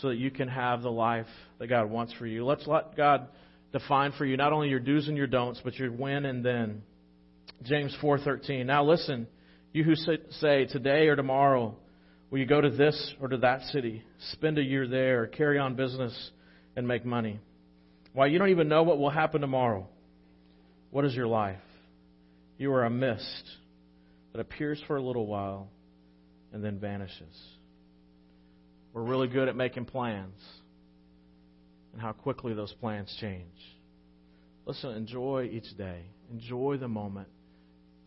so 0.01 0.09
that 0.09 0.17
you 0.17 0.31
can 0.31 0.47
have 0.47 0.81
the 0.81 0.91
life 0.91 1.27
that 1.59 1.67
God 1.67 1.89
wants 1.89 2.13
for 2.13 2.25
you. 2.25 2.45
Let's 2.45 2.65
let 2.67 2.95
God 2.97 3.27
define 3.71 4.13
for 4.13 4.25
you 4.25 4.35
not 4.35 4.53
only 4.53 4.69
your 4.69 4.79
do's 4.79 5.07
and 5.07 5.17
your 5.17 5.27
don'ts, 5.27 5.61
but 5.63 5.75
your 5.75 5.91
when 5.91 6.25
and 6.25 6.43
then. 6.43 6.81
James 7.63 7.95
4:13. 8.01 8.65
Now 8.65 8.83
listen, 8.85 9.27
you 9.71 9.83
who 9.83 9.95
say 9.95 10.65
today 10.65 11.07
or 11.07 11.15
tomorrow 11.15 11.75
will 12.29 12.39
you 12.39 12.45
go 12.45 12.59
to 12.61 12.69
this 12.69 13.13
or 13.21 13.27
to 13.27 13.37
that 13.37 13.61
city, 13.63 14.03
spend 14.31 14.57
a 14.57 14.63
year 14.63 14.87
there, 14.87 15.27
carry 15.27 15.59
on 15.59 15.75
business 15.75 16.31
and 16.75 16.87
make 16.87 17.05
money. 17.05 17.39
Why 18.13 18.27
you 18.27 18.39
don't 18.39 18.49
even 18.49 18.67
know 18.67 18.83
what 18.83 18.97
will 18.97 19.09
happen 19.09 19.41
tomorrow. 19.41 19.87
What 20.91 21.05
is 21.05 21.13
your 21.13 21.27
life? 21.27 21.57
You 22.57 22.73
are 22.73 22.85
a 22.85 22.89
mist 22.89 23.43
that 24.33 24.39
appears 24.39 24.81
for 24.87 24.97
a 24.97 25.01
little 25.01 25.27
while 25.27 25.69
and 26.51 26.63
then 26.63 26.79
vanishes. 26.79 27.35
We're 28.93 29.03
really 29.03 29.27
good 29.27 29.47
at 29.47 29.55
making 29.55 29.85
plans 29.85 30.41
and 31.93 32.01
how 32.01 32.11
quickly 32.11 32.53
those 32.53 32.73
plans 32.73 33.15
change. 33.21 33.45
Listen, 34.65 34.91
enjoy 34.91 35.49
each 35.51 35.77
day. 35.77 36.01
Enjoy 36.31 36.77
the 36.77 36.87
moment. 36.87 37.27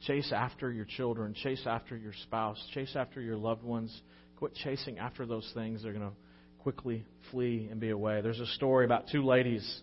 Chase 0.06 0.32
after 0.34 0.72
your 0.72 0.84
children. 0.84 1.34
Chase 1.34 1.62
after 1.66 1.96
your 1.96 2.12
spouse. 2.24 2.58
Chase 2.74 2.94
after 2.96 3.20
your 3.20 3.36
loved 3.36 3.62
ones. 3.62 4.02
Quit 4.36 4.54
chasing 4.54 4.98
after 4.98 5.26
those 5.26 5.50
things. 5.54 5.82
They're 5.82 5.92
going 5.92 6.08
to 6.08 6.16
quickly 6.58 7.04
flee 7.30 7.68
and 7.70 7.80
be 7.80 7.90
away. 7.90 8.20
There's 8.20 8.40
a 8.40 8.46
story 8.46 8.84
about 8.84 9.04
two 9.10 9.24
ladies 9.24 9.80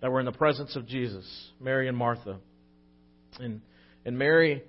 that 0.00 0.10
were 0.10 0.20
in 0.20 0.26
the 0.26 0.32
presence 0.32 0.76
of 0.76 0.86
Jesus, 0.86 1.26
Mary 1.60 1.88
and 1.88 1.96
Martha. 1.96 2.38
And, 3.38 3.60
and 4.04 4.18
Mary, 4.18 4.62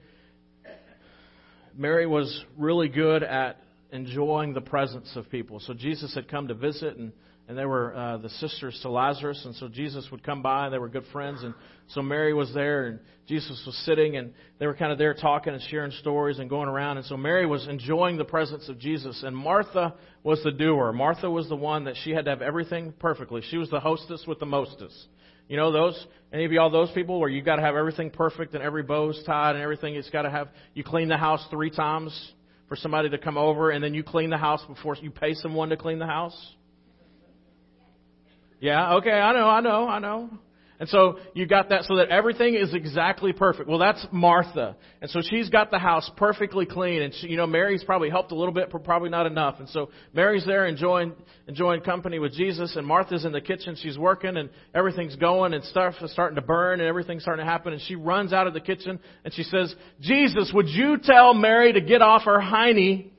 Mary 1.75 2.05
was 2.05 2.43
really 2.57 2.89
good 2.89 3.23
at 3.23 3.61
enjoying 3.91 4.53
the 4.53 4.61
presence 4.61 5.11
of 5.15 5.29
people. 5.29 5.59
So 5.61 5.73
Jesus 5.73 6.13
had 6.13 6.27
come 6.27 6.47
to 6.49 6.53
visit, 6.53 6.97
and, 6.97 7.13
and 7.49 7.57
they 7.57 7.65
were 7.65 7.95
uh, 7.95 8.17
the 8.17 8.29
sisters 8.29 8.77
to 8.83 8.91
Lazarus, 8.91 9.41
and 9.43 9.55
so 9.55 9.67
Jesus 9.67 10.07
would 10.11 10.23
come 10.23 10.43
by, 10.43 10.65
and 10.65 10.73
they 10.73 10.77
were 10.77 10.87
good 10.87 11.05
friends. 11.11 11.41
And 11.41 11.55
so 11.87 12.03
Mary 12.03 12.31
was 12.31 12.53
there, 12.53 12.85
and 12.85 12.99
Jesus 13.27 13.63
was 13.65 13.75
sitting, 13.85 14.17
and 14.17 14.33
they 14.59 14.67
were 14.67 14.75
kind 14.75 14.91
of 14.91 14.99
there 14.99 15.15
talking 15.15 15.53
and 15.53 15.63
sharing 15.63 15.91
stories 15.93 16.37
and 16.37 16.47
going 16.47 16.69
around. 16.69 16.97
And 16.97 17.07
so 17.07 17.17
Mary 17.17 17.47
was 17.47 17.67
enjoying 17.67 18.17
the 18.17 18.23
presence 18.23 18.69
of 18.69 18.77
Jesus, 18.77 19.23
and 19.23 19.35
Martha 19.35 19.95
was 20.21 20.39
the 20.43 20.51
doer. 20.51 20.93
Martha 20.93 21.27
was 21.27 21.49
the 21.49 21.55
one 21.55 21.85
that 21.85 21.95
she 22.03 22.11
had 22.11 22.25
to 22.25 22.29
have 22.29 22.43
everything 22.43 22.93
perfectly. 22.99 23.41
She 23.49 23.57
was 23.57 23.71
the 23.71 23.79
hostess 23.79 24.25
with 24.27 24.39
the 24.39 24.45
mostess. 24.45 25.07
You 25.47 25.57
know 25.57 25.71
those? 25.71 26.05
Any 26.31 26.45
of 26.45 26.51
y'all 26.51 26.69
those 26.69 26.91
people 26.91 27.19
where 27.19 27.29
you 27.29 27.41
got 27.41 27.55
to 27.55 27.63
have 27.63 27.75
everything 27.75 28.11
perfect 28.11 28.53
and 28.53 28.61
every 28.61 28.83
bow's 28.83 29.23
tied 29.25 29.55
and 29.55 29.63
everything? 29.63 29.95
It's 29.95 30.11
got 30.11 30.21
to 30.21 30.29
have. 30.29 30.49
You 30.75 30.83
clean 30.83 31.07
the 31.07 31.17
house 31.17 31.43
three 31.49 31.71
times 31.71 32.13
for 32.67 32.75
somebody 32.75 33.09
to 33.09 33.17
come 33.17 33.39
over, 33.39 33.71
and 33.71 33.83
then 33.83 33.95
you 33.95 34.03
clean 34.03 34.29
the 34.29 34.37
house 34.37 34.63
before 34.67 34.95
you 35.01 35.09
pay 35.09 35.33
someone 35.33 35.69
to 35.69 35.77
clean 35.77 35.97
the 35.97 36.05
house? 36.05 36.37
Yeah, 38.59 38.95
okay, 38.95 39.11
I 39.11 39.33
know, 39.33 39.47
I 39.47 39.61
know, 39.61 39.87
I 39.87 39.99
know. 39.99 40.29
And 40.79 40.87
so 40.87 41.19
you 41.33 41.45
got 41.45 41.69
that 41.69 41.83
so 41.83 41.97
that 41.97 42.07
everything 42.07 42.55
is 42.55 42.73
exactly 42.73 43.33
perfect. 43.33 43.67
Well, 43.67 43.79
that's 43.79 44.05
Martha. 44.13 44.77
And 45.01 45.11
so 45.11 45.19
she's 45.21 45.49
got 45.49 45.71
the 45.71 45.77
house 45.77 46.09
perfectly 46.15 46.65
clean. 46.65 47.01
And 47.01 47.13
she, 47.13 47.27
you 47.27 47.35
know, 47.35 47.45
Mary's 47.45 47.83
probably 47.83 48.09
helped 48.09 48.31
a 48.31 48.35
little 48.35 48.53
bit, 48.53 48.69
but 48.71 48.85
probably 48.85 49.09
not 49.09 49.25
enough. 49.25 49.59
And 49.59 49.67
so 49.67 49.89
Mary's 50.13 50.45
there 50.45 50.65
enjoying, 50.67 51.15
enjoying 51.49 51.81
company 51.81 52.17
with 52.17 52.31
Jesus. 52.31 52.77
And 52.77 52.87
Martha's 52.87 53.25
in 53.25 53.33
the 53.33 53.41
kitchen. 53.41 53.75
She's 53.75 53.97
working 53.97 54.37
and 54.37 54.49
everything's 54.73 55.17
going 55.17 55.53
and 55.53 55.65
stuff 55.65 55.95
is 56.01 56.13
starting 56.13 56.35
to 56.35 56.41
burn 56.41 56.79
and 56.79 56.87
everything's 56.87 57.23
starting 57.23 57.45
to 57.45 57.51
happen. 57.51 57.73
And 57.73 57.81
she 57.81 57.95
runs 57.95 58.31
out 58.31 58.47
of 58.47 58.53
the 58.53 58.61
kitchen 58.61 58.99
and 59.25 59.33
she 59.33 59.43
says, 59.43 59.75
Jesus, 59.99 60.49
would 60.53 60.69
you 60.69 60.97
tell 61.03 61.33
Mary 61.33 61.73
to 61.73 61.81
get 61.81 62.01
off 62.01 62.23
her 62.23 62.39
hiney 62.39 63.09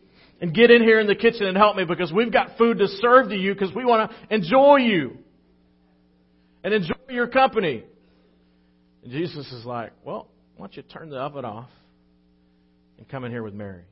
and 0.40 0.55
get 0.55 0.70
in 0.70 0.83
here 0.83 0.98
in 0.98 1.07
the 1.07 1.14
kitchen 1.14 1.46
and 1.46 1.59
help 1.59 1.76
me 1.76 1.85
because 1.85 2.11
we've 2.11 2.33
got 2.33 2.57
food 2.57 2.79
to 2.79 2.88
serve 2.88 3.29
to 3.29 3.37
you 3.37 3.53
because 3.53 3.74
we 3.74 3.85
want 3.85 4.11
to 4.11 4.35
enjoy 4.35 4.76
you 4.76 5.18
and 6.62 6.75
enjoy 6.75 6.94
your 7.09 7.27
company. 7.27 7.85
And 9.03 9.12
Jesus 9.12 9.51
is 9.53 9.64
like, 9.64 9.92
well, 10.05 10.29
why 10.57 10.66
don't 10.66 10.77
you 10.77 10.83
turn 10.83 11.11
the 11.11 11.18
oven 11.18 11.44
off 11.44 11.70
and 12.99 13.09
come 13.09 13.25
in 13.25 13.31
here 13.31 13.42
with 13.42 13.55
Mary? 13.55 13.85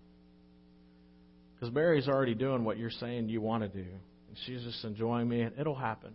Because 1.54 1.74
Mary's 1.74 2.08
already 2.08 2.34
doing 2.34 2.64
what 2.64 2.78
you're 2.78 2.90
saying 2.90 3.28
you 3.28 3.40
want 3.40 3.62
to 3.62 3.68
do. 3.68 3.88
And 3.88 4.36
she's 4.46 4.62
just 4.62 4.84
enjoying 4.84 5.28
me, 5.28 5.40
and 5.40 5.58
it'll 5.58 5.74
happen. 5.74 6.12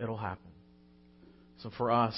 It'll 0.00 0.16
happen. 0.16 0.50
So 1.62 1.70
for 1.76 1.90
us, 1.90 2.14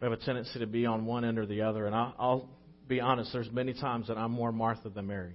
we 0.00 0.04
have 0.04 0.12
a 0.12 0.22
tendency 0.22 0.60
to 0.60 0.66
be 0.66 0.86
on 0.86 1.04
one 1.04 1.24
end 1.24 1.38
or 1.38 1.46
the 1.46 1.62
other. 1.62 1.86
And 1.86 1.96
I'll, 1.96 2.14
I'll 2.18 2.48
be 2.86 3.00
honest, 3.00 3.32
there's 3.32 3.50
many 3.50 3.72
times 3.72 4.08
that 4.08 4.18
I'm 4.18 4.30
more 4.30 4.52
Martha 4.52 4.88
than 4.88 5.06
Mary. 5.06 5.34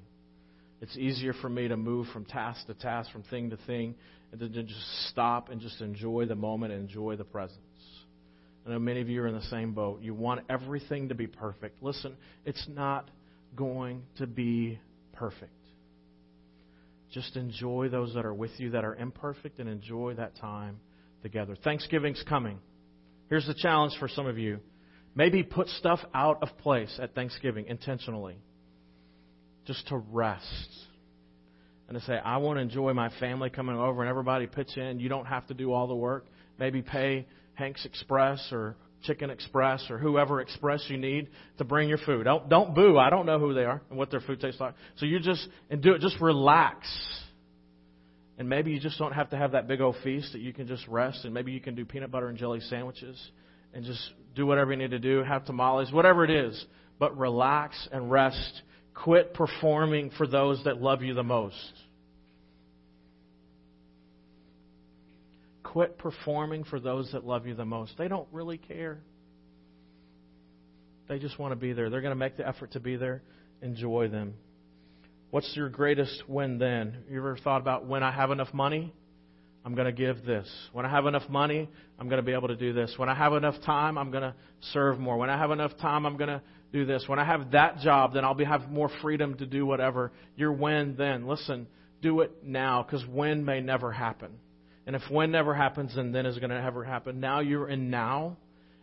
It's 0.82 0.96
easier 0.98 1.34
for 1.34 1.50
me 1.50 1.68
to 1.68 1.78
move 1.78 2.08
from 2.14 2.26
task 2.26 2.68
to 2.68 2.74
task, 2.74 3.12
from 3.12 3.24
thing 3.24 3.50
to 3.50 3.58
thing, 3.66 3.96
and 4.32 4.40
to 4.40 4.64
just 4.64 5.08
stop 5.10 5.50
and 5.50 5.60
just 5.60 5.82
enjoy 5.82 6.26
the 6.26 6.36
moment 6.36 6.74
and 6.74 6.82
enjoy 6.82 7.16
the 7.16 7.24
presence. 7.24 7.60
I 8.66 8.72
know 8.72 8.80
many 8.80 9.02
of 9.02 9.10
you 9.10 9.22
are 9.22 9.28
in 9.28 9.36
the 9.36 9.42
same 9.44 9.74
boat. 9.74 10.02
You 10.02 10.14
want 10.14 10.42
everything 10.50 11.10
to 11.10 11.16
be 11.16 11.26
perfect. 11.26 11.82
Listen, 11.82 12.16
it's 12.46 12.68
not 12.68 13.10
going 13.56 14.04
to 14.18 14.28
be 14.28 14.80
perfect. 15.14 15.52
Just 17.12 17.38
enjoy 17.38 17.88
those 17.90 18.14
that 18.16 18.26
are 18.26 18.34
with 18.34 18.52
you 18.58 18.72
that 18.72 18.84
are 18.84 18.94
imperfect 18.94 19.60
and 19.60 19.70
enjoy 19.70 20.16
that 20.16 20.36
time 20.36 20.80
together. 21.24 21.56
Thanksgiving's 21.56 22.24
coming. 22.28 22.60
Here's 23.30 23.48
the 23.48 23.56
challenge 23.56 23.94
for 24.00 24.10
some 24.10 24.28
of 24.28 24.38
you. 24.38 24.60
Maybe 25.16 25.44
put 25.44 25.68
stuff 25.70 26.00
out 26.14 26.44
of 26.44 26.50
place 26.60 27.00
at 27.02 27.16
Thanksgiving 27.16 27.66
intentionally. 27.68 28.36
Just 29.68 29.88
to 29.90 29.98
rest 29.98 30.70
and 31.88 31.98
to 31.98 32.06
say, 32.06 32.14
I 32.14 32.38
want 32.38 32.58
to 32.58 32.62
enjoy 32.62 32.94
my 32.94 33.10
family 33.20 33.50
coming 33.50 33.78
over 33.78 34.02
and 34.02 34.10
everybody 34.10 34.48
pitch 34.48 34.78
in. 34.78 35.00
You 35.00 35.10
don't 35.10 35.26
have 35.26 35.46
to 35.48 35.54
do 35.54 35.72
all 35.72 35.88
the 35.88 35.96
work. 35.96 36.26
Maybe 36.60 36.82
pay 36.82 37.28
Hank's 37.54 37.86
Express 37.86 38.50
or 38.52 38.76
Chicken 39.04 39.30
Express 39.30 39.86
or 39.90 39.98
whoever 39.98 40.42
express 40.42 40.84
you 40.88 40.98
need 40.98 41.30
to 41.58 41.64
bring 41.64 41.88
your 41.88 41.98
food. 42.00 42.24
Don't 42.24 42.50
don't 42.50 42.74
boo. 42.74 42.98
I 42.98 43.10
don't 43.10 43.26
know 43.26 43.40
who 43.40 43.54
they 43.54 43.64
are 43.64 43.82
and 43.90 43.98
what 43.98 44.10
their 44.10 44.22
food 44.22 44.40
tastes 44.40 44.60
like. 44.60 44.74
So 44.98 45.06
you 45.06 45.20
just 45.20 45.48
and 45.70 45.82
do 45.82 45.94
it. 45.94 46.02
Just 46.02 46.20
relax. 46.20 46.88
And 48.38 48.50
maybe 48.50 48.72
you 48.72 48.80
just 48.80 49.00
don't 49.00 49.14
have 49.14 49.32
to 49.32 49.38
have 49.38 49.54
that 49.54 49.68
big 49.68 49.82
old 49.82 49.96
feast 50.04 50.34
that 50.34 50.42
you 50.42 50.54
can 50.54 50.68
just 50.68 50.88
rest 50.88 51.26
and 51.26 51.34
maybe 51.34 51.52
you 51.52 51.60
can 51.60 51.76
do 51.76 51.86
peanut 51.86 52.12
butter 52.12 52.28
and 52.28 52.38
jelly 52.38 52.60
sandwiches 52.60 53.20
and 53.74 53.84
just 53.84 54.02
do 54.36 54.46
whatever 54.46 54.72
you 54.72 54.78
need 54.78 54.92
to 54.92 55.00
do, 55.00 55.24
have 55.24 55.46
tamales, 55.46 55.92
whatever 55.92 56.24
it 56.24 56.30
is. 56.30 56.66
But 57.00 57.18
relax 57.18 57.88
and 57.92 58.10
rest 58.12 58.62
Quit 59.04 59.34
performing 59.34 60.10
for 60.18 60.26
those 60.26 60.64
that 60.64 60.82
love 60.82 61.04
you 61.04 61.14
the 61.14 61.24
most. 61.24 61.74
Quit 65.64 65.98
performing 65.98 66.64
for 66.64 66.80
those 66.80 67.12
that 67.12 67.24
love 67.24 67.46
you 67.46 67.54
the 67.54 67.66
most. 67.66 67.94
They 67.98 68.08
don't 68.08 68.28
really 68.32 68.58
care. 68.58 69.00
They 71.08 71.20
just 71.20 71.38
want 71.38 71.52
to 71.52 71.56
be 71.56 71.74
there. 71.74 71.90
They're 71.90 72.02
going 72.02 72.12
to 72.12 72.16
make 72.16 72.38
the 72.38 72.48
effort 72.48 72.72
to 72.72 72.80
be 72.80 72.96
there. 72.96 73.22
Enjoy 73.62 74.08
them. 74.08 74.34
What's 75.30 75.52
your 75.56 75.70
greatest 75.70 76.24
win 76.28 76.58
then? 76.58 77.04
You 77.10 77.20
ever 77.20 77.38
thought 77.38 77.62
about 77.62 77.86
when 77.86 78.02
I 78.02 78.12
have 78.12 78.32
enough 78.32 78.54
money? 78.54 78.94
I'm 79.64 79.76
going 79.76 79.86
to 79.86 79.92
give 79.92 80.26
this. 80.26 80.50
When 80.72 80.86
I 80.86 80.90
have 80.90 81.06
enough 81.06 81.30
money, 81.30 81.70
I'm 82.00 82.08
going 82.08 82.22
to 82.22 82.26
be 82.26 82.34
able 82.34 82.48
to 82.48 82.56
do 82.56 82.74
this. 82.74 82.94
When 82.98 83.10
I 83.10 83.16
have 83.16 83.34
enough 83.34 83.56
time, 83.66 83.98
I'm 83.98 84.10
going 84.10 84.24
to 84.24 84.34
serve 84.72 84.98
more. 84.98 85.18
When 85.18 85.30
I 85.30 85.38
have 85.38 85.52
enough 85.52 85.78
time, 85.78 86.06
I'm 86.06 86.18
going 86.18 86.30
to 86.30 86.42
do 86.72 86.86
this. 86.86 87.04
When 87.08 87.20
I 87.20 87.26
have 87.26 87.52
that 87.52 87.80
job, 87.80 88.14
then 88.14 88.26
I'll 88.26 88.34
be, 88.34 88.46
have 88.46 88.70
more 88.70 88.90
freedom 89.02 89.36
to 89.38 89.46
do 89.46 89.66
whatever. 89.66 90.12
Your 90.36 90.52
when 90.52 90.96
then. 90.96 91.28
Listen, 91.28 91.68
do 92.02 92.22
it 92.22 92.44
now 92.44 92.84
because 92.84 93.06
when 93.08 93.46
may 93.46 93.62
never 93.62 93.92
happen. 93.92 94.32
And 94.86 94.96
if 94.96 95.02
when 95.10 95.32
never 95.32 95.54
happens, 95.54 95.96
then 95.96 96.12
then 96.12 96.26
is 96.26 96.38
going 96.38 96.50
to 96.50 96.62
ever 96.62 96.84
happen. 96.84 97.20
Now 97.20 97.42
you're 97.42 97.70
in 97.70 97.90
now. 97.90 98.38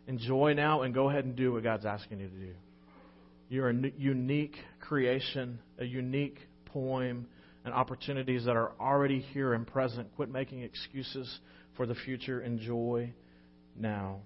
Enjoy 0.07 0.53
now 0.53 0.83
and 0.83 0.92
go 0.92 1.09
ahead 1.09 1.25
and 1.25 1.35
do 1.35 1.55
what 1.55 1.62
God's 1.62 1.87
asking 1.87 2.20
you 2.20 2.29
to 2.29 2.35
do. 2.35 2.53
You're 3.49 3.70
a 3.70 3.75
unique 3.97 4.57
creation, 4.81 5.59
a 5.79 5.85
unique 5.85 6.38
poem, 6.66 7.27
and 7.64 7.73
opportunities 7.73 8.44
that 8.44 8.57
are 8.57 8.73
already 8.79 9.20
here 9.20 9.55
and 9.55 9.66
present. 9.66 10.14
Quit 10.16 10.29
making 10.29 10.62
excuses 10.62 11.38
for 11.77 11.87
the 11.87 11.94
future. 11.94 12.42
Enjoy 12.42 13.12
now. 13.75 14.20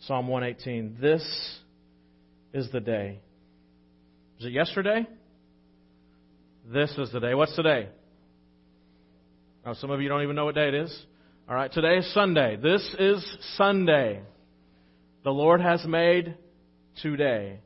Psalm 0.00 0.26
118. 0.26 0.96
This 1.00 1.22
is 2.52 2.70
the 2.70 2.80
day. 2.80 3.20
Is 4.38 4.46
it 4.46 4.52
yesterday? 4.52 5.06
This 6.72 6.90
is 6.98 7.10
the 7.12 7.20
day. 7.20 7.34
What's 7.34 7.54
today? 7.56 7.88
Oh, 9.64 9.74
some 9.74 9.90
of 9.90 10.00
you 10.00 10.08
don't 10.08 10.22
even 10.22 10.36
know 10.36 10.44
what 10.44 10.54
day 10.54 10.68
it 10.68 10.74
is. 10.74 11.06
All 11.48 11.54
right, 11.54 11.72
today 11.72 11.96
is 11.98 12.14
Sunday. 12.14 12.56
This 12.56 12.94
is 12.98 13.24
Sunday. 13.56 14.22
The 15.24 15.30
Lord 15.30 15.60
has 15.60 15.84
made 15.84 16.36
today. 17.00 17.60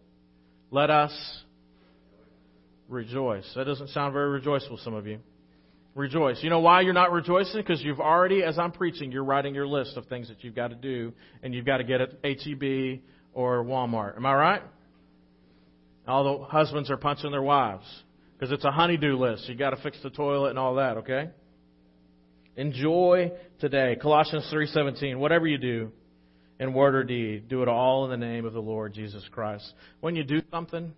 Let 0.70 0.90
us 0.90 1.12
rejoice. 2.88 3.50
That 3.54 3.64
doesn't 3.64 3.88
sound 3.90 4.12
very 4.12 4.28
rejoiceful, 4.28 4.78
some 4.78 4.94
of 4.94 5.06
you. 5.06 5.18
Rejoice. 5.94 6.38
You 6.42 6.50
know 6.50 6.60
why 6.60 6.82
you're 6.82 6.92
not 6.92 7.12
rejoicing? 7.12 7.60
Because 7.60 7.82
you've 7.82 8.00
already, 8.00 8.42
as 8.42 8.58
I'm 8.58 8.72
preaching, 8.72 9.10
you're 9.10 9.24
writing 9.24 9.54
your 9.54 9.66
list 9.66 9.96
of 9.96 10.06
things 10.06 10.28
that 10.28 10.44
you've 10.44 10.54
got 10.54 10.68
to 10.68 10.74
do, 10.74 11.12
and 11.42 11.54
you've 11.54 11.64
got 11.64 11.78
to 11.78 11.84
get 11.84 12.00
at 12.02 12.10
HEB 12.22 13.00
or 13.32 13.64
Walmart. 13.64 14.16
Am 14.16 14.26
I 14.26 14.34
right? 14.34 14.62
All 16.06 16.38
the 16.38 16.44
husbands 16.44 16.90
are 16.90 16.96
punching 16.96 17.30
their 17.30 17.42
wives 17.42 17.84
because 18.34 18.52
it's 18.52 18.64
a 18.64 18.70
honeydew 18.70 19.16
list. 19.16 19.48
You've 19.48 19.58
got 19.58 19.70
to 19.70 19.82
fix 19.82 19.98
the 20.02 20.10
toilet 20.10 20.50
and 20.50 20.58
all 20.58 20.76
that, 20.76 20.98
okay? 20.98 21.30
Enjoy 22.56 23.32
today. 23.60 23.96
Colossians 24.00 24.48
3:17. 24.52 25.18
Whatever 25.18 25.46
you 25.46 25.58
do, 25.58 25.92
in 26.58 26.72
word 26.72 26.94
or 26.94 27.04
deed, 27.04 27.48
do 27.48 27.62
it 27.62 27.68
all 27.68 28.04
in 28.04 28.10
the 28.10 28.26
name 28.26 28.44
of 28.46 28.52
the 28.52 28.62
Lord 28.62 28.94
Jesus 28.94 29.22
Christ. 29.30 29.70
When 30.00 30.16
you 30.16 30.24
do 30.24 30.40
something, 30.50 30.94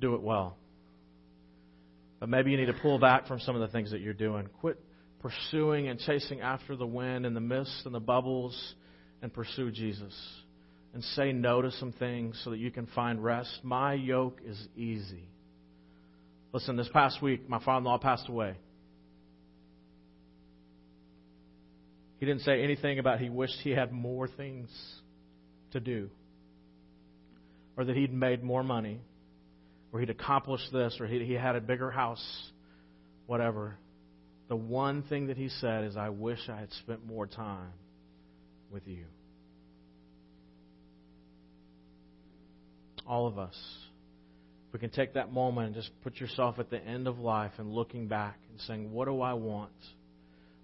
do 0.00 0.14
it 0.14 0.22
well. 0.22 0.56
But 2.20 2.28
maybe 2.28 2.52
you 2.52 2.56
need 2.56 2.66
to 2.66 2.74
pull 2.74 3.00
back 3.00 3.26
from 3.26 3.40
some 3.40 3.56
of 3.56 3.62
the 3.62 3.68
things 3.68 3.90
that 3.90 4.00
you're 4.00 4.14
doing. 4.14 4.48
Quit 4.60 4.78
pursuing 5.20 5.88
and 5.88 5.98
chasing 5.98 6.40
after 6.40 6.76
the 6.76 6.86
wind 6.86 7.26
and 7.26 7.34
the 7.34 7.40
mist 7.40 7.82
and 7.84 7.94
the 7.94 8.00
bubbles 8.00 8.74
and 9.22 9.32
pursue 9.32 9.70
Jesus. 9.70 10.14
And 10.94 11.02
say 11.02 11.32
no 11.32 11.62
to 11.62 11.70
some 11.70 11.92
things 11.92 12.40
so 12.44 12.50
that 12.50 12.58
you 12.58 12.70
can 12.70 12.86
find 12.86 13.22
rest. 13.22 13.60
My 13.62 13.94
yoke 13.94 14.40
is 14.44 14.68
easy. 14.76 15.28
Listen, 16.52 16.76
this 16.76 16.88
past 16.92 17.22
week, 17.22 17.48
my 17.48 17.58
father 17.64 17.78
in 17.78 17.84
law 17.84 17.96
passed 17.96 18.28
away. 18.28 18.56
He 22.18 22.26
didn't 22.26 22.42
say 22.42 22.62
anything 22.62 22.98
about 22.98 23.20
he 23.20 23.30
wished 23.30 23.56
he 23.62 23.70
had 23.70 23.90
more 23.90 24.28
things 24.28 24.70
to 25.72 25.80
do, 25.80 26.10
or 27.76 27.84
that 27.84 27.96
he'd 27.96 28.12
made 28.12 28.44
more 28.44 28.62
money, 28.62 29.00
or 29.92 30.00
he'd 30.00 30.10
accomplished 30.10 30.70
this, 30.72 30.98
or 31.00 31.06
he, 31.06 31.24
he 31.24 31.32
had 31.32 31.56
a 31.56 31.60
bigger 31.60 31.90
house, 31.90 32.24
whatever. 33.26 33.76
The 34.48 34.56
one 34.56 35.02
thing 35.02 35.28
that 35.28 35.36
he 35.36 35.48
said 35.48 35.84
is, 35.84 35.96
I 35.96 36.10
wish 36.10 36.38
I 36.48 36.60
had 36.60 36.70
spent 36.74 37.04
more 37.04 37.26
time 37.26 37.72
with 38.70 38.86
you. 38.86 39.06
All 43.06 43.26
of 43.26 43.38
us. 43.38 43.56
We 44.72 44.78
can 44.78 44.90
take 44.90 45.14
that 45.14 45.32
moment 45.32 45.66
and 45.66 45.74
just 45.74 45.90
put 46.02 46.16
yourself 46.16 46.58
at 46.58 46.70
the 46.70 46.82
end 46.82 47.06
of 47.06 47.18
life 47.18 47.52
and 47.58 47.72
looking 47.72 48.08
back 48.08 48.38
and 48.50 48.60
saying, 48.60 48.90
What 48.90 49.06
do 49.06 49.20
I 49.20 49.34
want? 49.34 49.70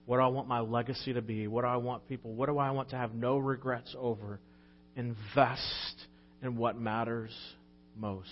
What 0.06 0.16
do 0.16 0.22
I 0.22 0.28
want 0.28 0.48
my 0.48 0.60
legacy 0.60 1.12
to 1.12 1.20
be? 1.20 1.46
What 1.46 1.62
do 1.62 1.68
I 1.68 1.76
want 1.76 2.08
people? 2.08 2.32
What 2.32 2.48
do 2.48 2.56
I 2.56 2.70
want 2.70 2.90
to 2.90 2.96
have 2.96 3.14
no 3.14 3.36
regrets 3.36 3.94
over? 3.98 4.40
Invest 4.96 6.06
in 6.42 6.56
what 6.56 6.80
matters 6.80 7.30
most. 7.94 8.28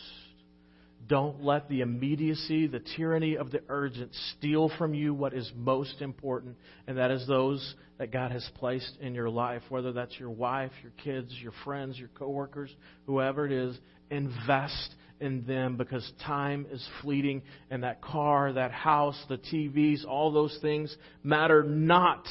Don't 1.06 1.44
let 1.44 1.68
the 1.68 1.82
immediacy, 1.82 2.66
the 2.66 2.82
tyranny 2.96 3.36
of 3.36 3.50
the 3.50 3.60
urgent 3.68 4.12
steal 4.36 4.70
from 4.78 4.94
you 4.94 5.14
what 5.14 5.34
is 5.34 5.50
most 5.54 6.00
important, 6.00 6.56
and 6.86 6.98
that 6.98 7.10
is 7.10 7.26
those 7.26 7.74
that 7.98 8.10
God 8.10 8.32
has 8.32 8.48
placed 8.56 8.96
in 9.00 9.14
your 9.14 9.28
life, 9.28 9.62
whether 9.68 9.92
that's 9.92 10.18
your 10.18 10.30
wife, 10.30 10.72
your 10.82 10.92
kids, 11.04 11.32
your 11.40 11.52
friends, 11.64 11.98
your 11.98 12.08
coworkers, 12.08 12.74
whoever 13.06 13.46
it 13.46 13.52
is. 13.52 13.78
Invest 14.10 14.94
in 15.20 15.44
them 15.46 15.76
because 15.76 16.10
time 16.24 16.66
is 16.70 16.86
fleeting, 17.02 17.42
and 17.70 17.82
that 17.82 18.02
car, 18.02 18.52
that 18.52 18.72
house, 18.72 19.20
the 19.28 19.38
TVs, 19.38 20.04
all 20.06 20.32
those 20.32 20.58
things 20.62 20.94
matter 21.22 21.62
not 21.62 22.26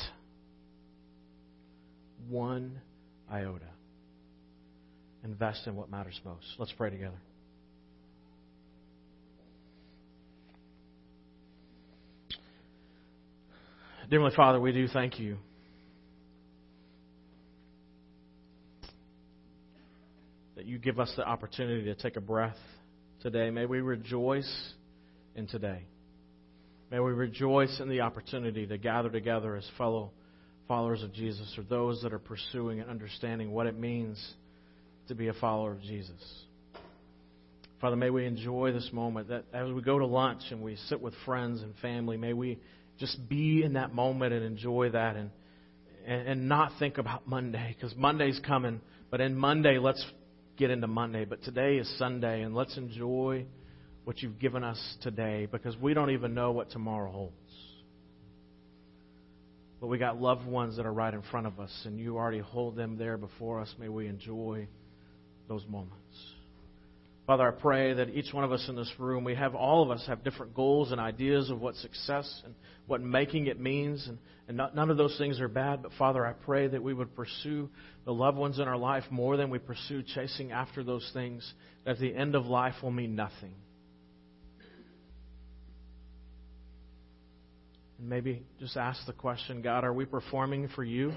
one 2.29 2.81
iota. 3.31 3.65
Invest 5.23 5.65
in 5.67 5.75
what 5.75 5.89
matters 5.89 6.19
most. 6.23 6.45
Let's 6.57 6.71
pray 6.73 6.89
together. 6.89 7.17
Dear 14.07 14.19
Heavenly 14.19 14.35
Father, 14.35 14.59
we 14.59 14.71
do 14.71 14.87
thank 14.87 15.19
you. 15.19 15.37
That 20.55 20.67
you 20.67 20.77
give 20.77 20.99
us 20.99 21.11
the 21.17 21.25
opportunity 21.25 21.85
to 21.85 21.95
take 21.95 22.15
a 22.15 22.21
breath 22.21 22.57
today. 23.21 23.49
May 23.49 23.65
we 23.65 23.81
rejoice 23.81 24.73
in 25.35 25.47
today. 25.47 25.85
May 26.91 26.99
we 26.99 27.13
rejoice 27.13 27.79
in 27.79 27.89
the 27.89 28.01
opportunity 28.01 28.67
to 28.67 28.77
gather 28.77 29.09
together 29.09 29.55
as 29.55 29.67
fellow 29.75 30.11
followers 30.67 31.01
of 31.01 31.11
Jesus 31.11 31.51
or 31.57 31.63
those 31.63 32.03
that 32.03 32.13
are 32.13 32.19
pursuing 32.19 32.81
and 32.81 32.89
understanding 32.91 33.49
what 33.51 33.65
it 33.65 33.77
means 33.77 34.23
to 35.07 35.15
be 35.15 35.29
a 35.29 35.33
follower 35.33 35.71
of 35.71 35.81
Jesus. 35.81 36.43
Father, 37.81 37.95
may 37.95 38.11
we 38.11 38.27
enjoy 38.27 38.71
this 38.71 38.89
moment 38.93 39.29
that 39.29 39.45
as 39.51 39.71
we 39.73 39.81
go 39.81 39.97
to 39.97 40.05
lunch 40.05 40.43
and 40.51 40.61
we 40.61 40.75
sit 40.89 41.01
with 41.01 41.15
friends 41.25 41.63
and 41.63 41.73
family, 41.81 42.17
may 42.17 42.33
we 42.33 42.59
just 42.99 43.27
be 43.27 43.63
in 43.63 43.73
that 43.73 43.93
moment 43.93 44.33
and 44.33 44.43
enjoy 44.43 44.89
that 44.91 45.15
and, 45.15 45.29
and, 46.05 46.27
and 46.27 46.49
not 46.49 46.71
think 46.79 46.97
about 46.97 47.27
Monday 47.27 47.75
because 47.75 47.95
Monday's 47.97 48.39
coming. 48.45 48.81
But 49.11 49.21
in 49.21 49.35
Monday, 49.35 49.77
let's 49.79 50.03
get 50.57 50.71
into 50.71 50.87
Monday. 50.87 51.25
But 51.25 51.43
today 51.43 51.75
is 51.75 51.97
Sunday 51.97 52.41
and 52.41 52.55
let's 52.55 52.77
enjoy 52.77 53.45
what 54.03 54.21
you've 54.21 54.39
given 54.39 54.63
us 54.63 54.79
today 55.01 55.47
because 55.51 55.75
we 55.77 55.93
don't 55.93 56.11
even 56.11 56.33
know 56.33 56.51
what 56.51 56.69
tomorrow 56.69 57.11
holds. 57.11 57.33
But 59.81 59.87
we 59.87 59.97
got 59.97 60.21
loved 60.21 60.47
ones 60.47 60.77
that 60.77 60.85
are 60.85 60.93
right 60.93 61.13
in 61.13 61.21
front 61.23 61.47
of 61.47 61.59
us 61.59 61.71
and 61.85 61.99
you 61.99 62.17
already 62.17 62.39
hold 62.39 62.75
them 62.75 62.97
there 62.97 63.17
before 63.17 63.59
us. 63.59 63.73
May 63.77 63.89
we 63.89 64.07
enjoy 64.07 64.67
those 65.47 65.65
moments. 65.67 66.15
Father, 67.27 67.47
I 67.47 67.59
pray 67.59 67.93
that 67.93 68.09
each 68.09 68.31
one 68.33 68.43
of 68.43 68.51
us 68.51 68.63
in 68.69 68.75
this 68.75 68.91
room, 68.99 69.23
we 69.23 69.33
have 69.33 69.55
all 69.55 69.81
of 69.81 69.89
us 69.89 70.05
have 70.07 70.23
different 70.23 70.53
goals 70.53 70.91
and 70.91 71.01
ideas 71.01 71.49
of 71.49 71.59
what 71.59 71.73
success 71.75 72.41
and 72.45 72.53
what 72.85 73.01
making 73.01 73.47
it 73.47 73.59
means, 73.59 74.05
and, 74.07 74.19
and 74.47 74.55
not, 74.55 74.75
none 74.75 74.91
of 74.91 74.97
those 74.97 75.17
things 75.17 75.39
are 75.39 75.47
bad. 75.47 75.81
But 75.81 75.91
Father, 75.97 76.23
I 76.23 76.33
pray 76.33 76.67
that 76.67 76.83
we 76.83 76.93
would 76.93 77.15
pursue 77.15 77.67
the 78.05 78.13
loved 78.13 78.37
ones 78.37 78.59
in 78.59 78.67
our 78.67 78.77
life 78.77 79.05
more 79.09 79.37
than 79.37 79.49
we 79.49 79.57
pursue 79.57 80.03
chasing 80.03 80.51
after 80.51 80.83
those 80.83 81.09
things. 81.13 81.51
That 81.83 81.91
at 81.91 81.99
the 81.99 82.15
end 82.15 82.35
of 82.35 82.45
life 82.45 82.75
will 82.83 82.91
mean 82.91 83.15
nothing. 83.15 83.55
And 87.97 88.07
maybe 88.07 88.43
just 88.59 88.77
ask 88.77 89.03
the 89.07 89.13
question, 89.13 89.63
God, 89.63 89.83
are 89.83 89.93
we 89.93 90.05
performing 90.05 90.67
for 90.75 90.83
you? 90.83 91.13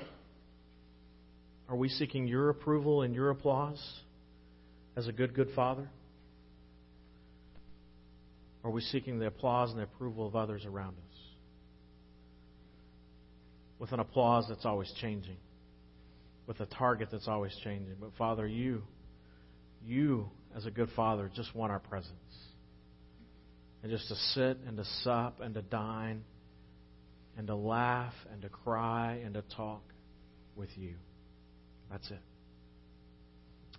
Are 1.68 1.76
we 1.76 1.90
seeking 1.90 2.26
your 2.26 2.48
approval 2.48 3.02
and 3.02 3.14
your 3.14 3.28
applause 3.28 3.78
as 4.96 5.06
a 5.06 5.12
good, 5.12 5.34
good 5.34 5.50
father? 5.54 5.90
Are 8.64 8.70
we 8.70 8.80
seeking 8.80 9.18
the 9.18 9.26
applause 9.26 9.70
and 9.70 9.78
the 9.78 9.84
approval 9.84 10.26
of 10.26 10.36
others 10.36 10.64
around 10.66 10.96
us? 10.96 11.18
With 13.78 13.92
an 13.92 14.00
applause 14.00 14.46
that's 14.48 14.64
always 14.66 14.92
changing, 15.00 15.36
with 16.46 16.58
a 16.60 16.66
target 16.66 17.08
that's 17.12 17.28
always 17.28 17.56
changing. 17.62 17.94
But 18.00 18.10
Father, 18.18 18.46
you, 18.46 18.82
you, 19.84 20.28
as 20.56 20.66
a 20.66 20.70
good 20.70 20.88
father, 20.96 21.30
just 21.34 21.54
want 21.54 21.70
our 21.70 21.78
presence. 21.78 22.14
and 23.82 23.90
just 23.90 24.08
to 24.08 24.14
sit 24.14 24.58
and 24.66 24.76
to 24.76 24.84
sup 25.02 25.40
and 25.40 25.54
to 25.54 25.62
dine 25.62 26.24
and 27.36 27.46
to 27.46 27.54
laugh 27.54 28.14
and 28.32 28.42
to 28.42 28.48
cry 28.48 29.20
and 29.24 29.34
to 29.34 29.42
talk 29.56 29.82
with 30.56 30.70
you. 30.76 30.94
That's 31.90 32.10
it. 32.10 32.20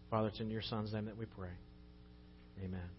Father, 0.10 0.30
it's 0.30 0.40
in 0.40 0.50
your 0.50 0.62
Son's 0.62 0.94
name 0.94 1.06
that 1.06 1.18
we 1.18 1.26
pray. 1.26 1.50
Amen. 2.64 2.90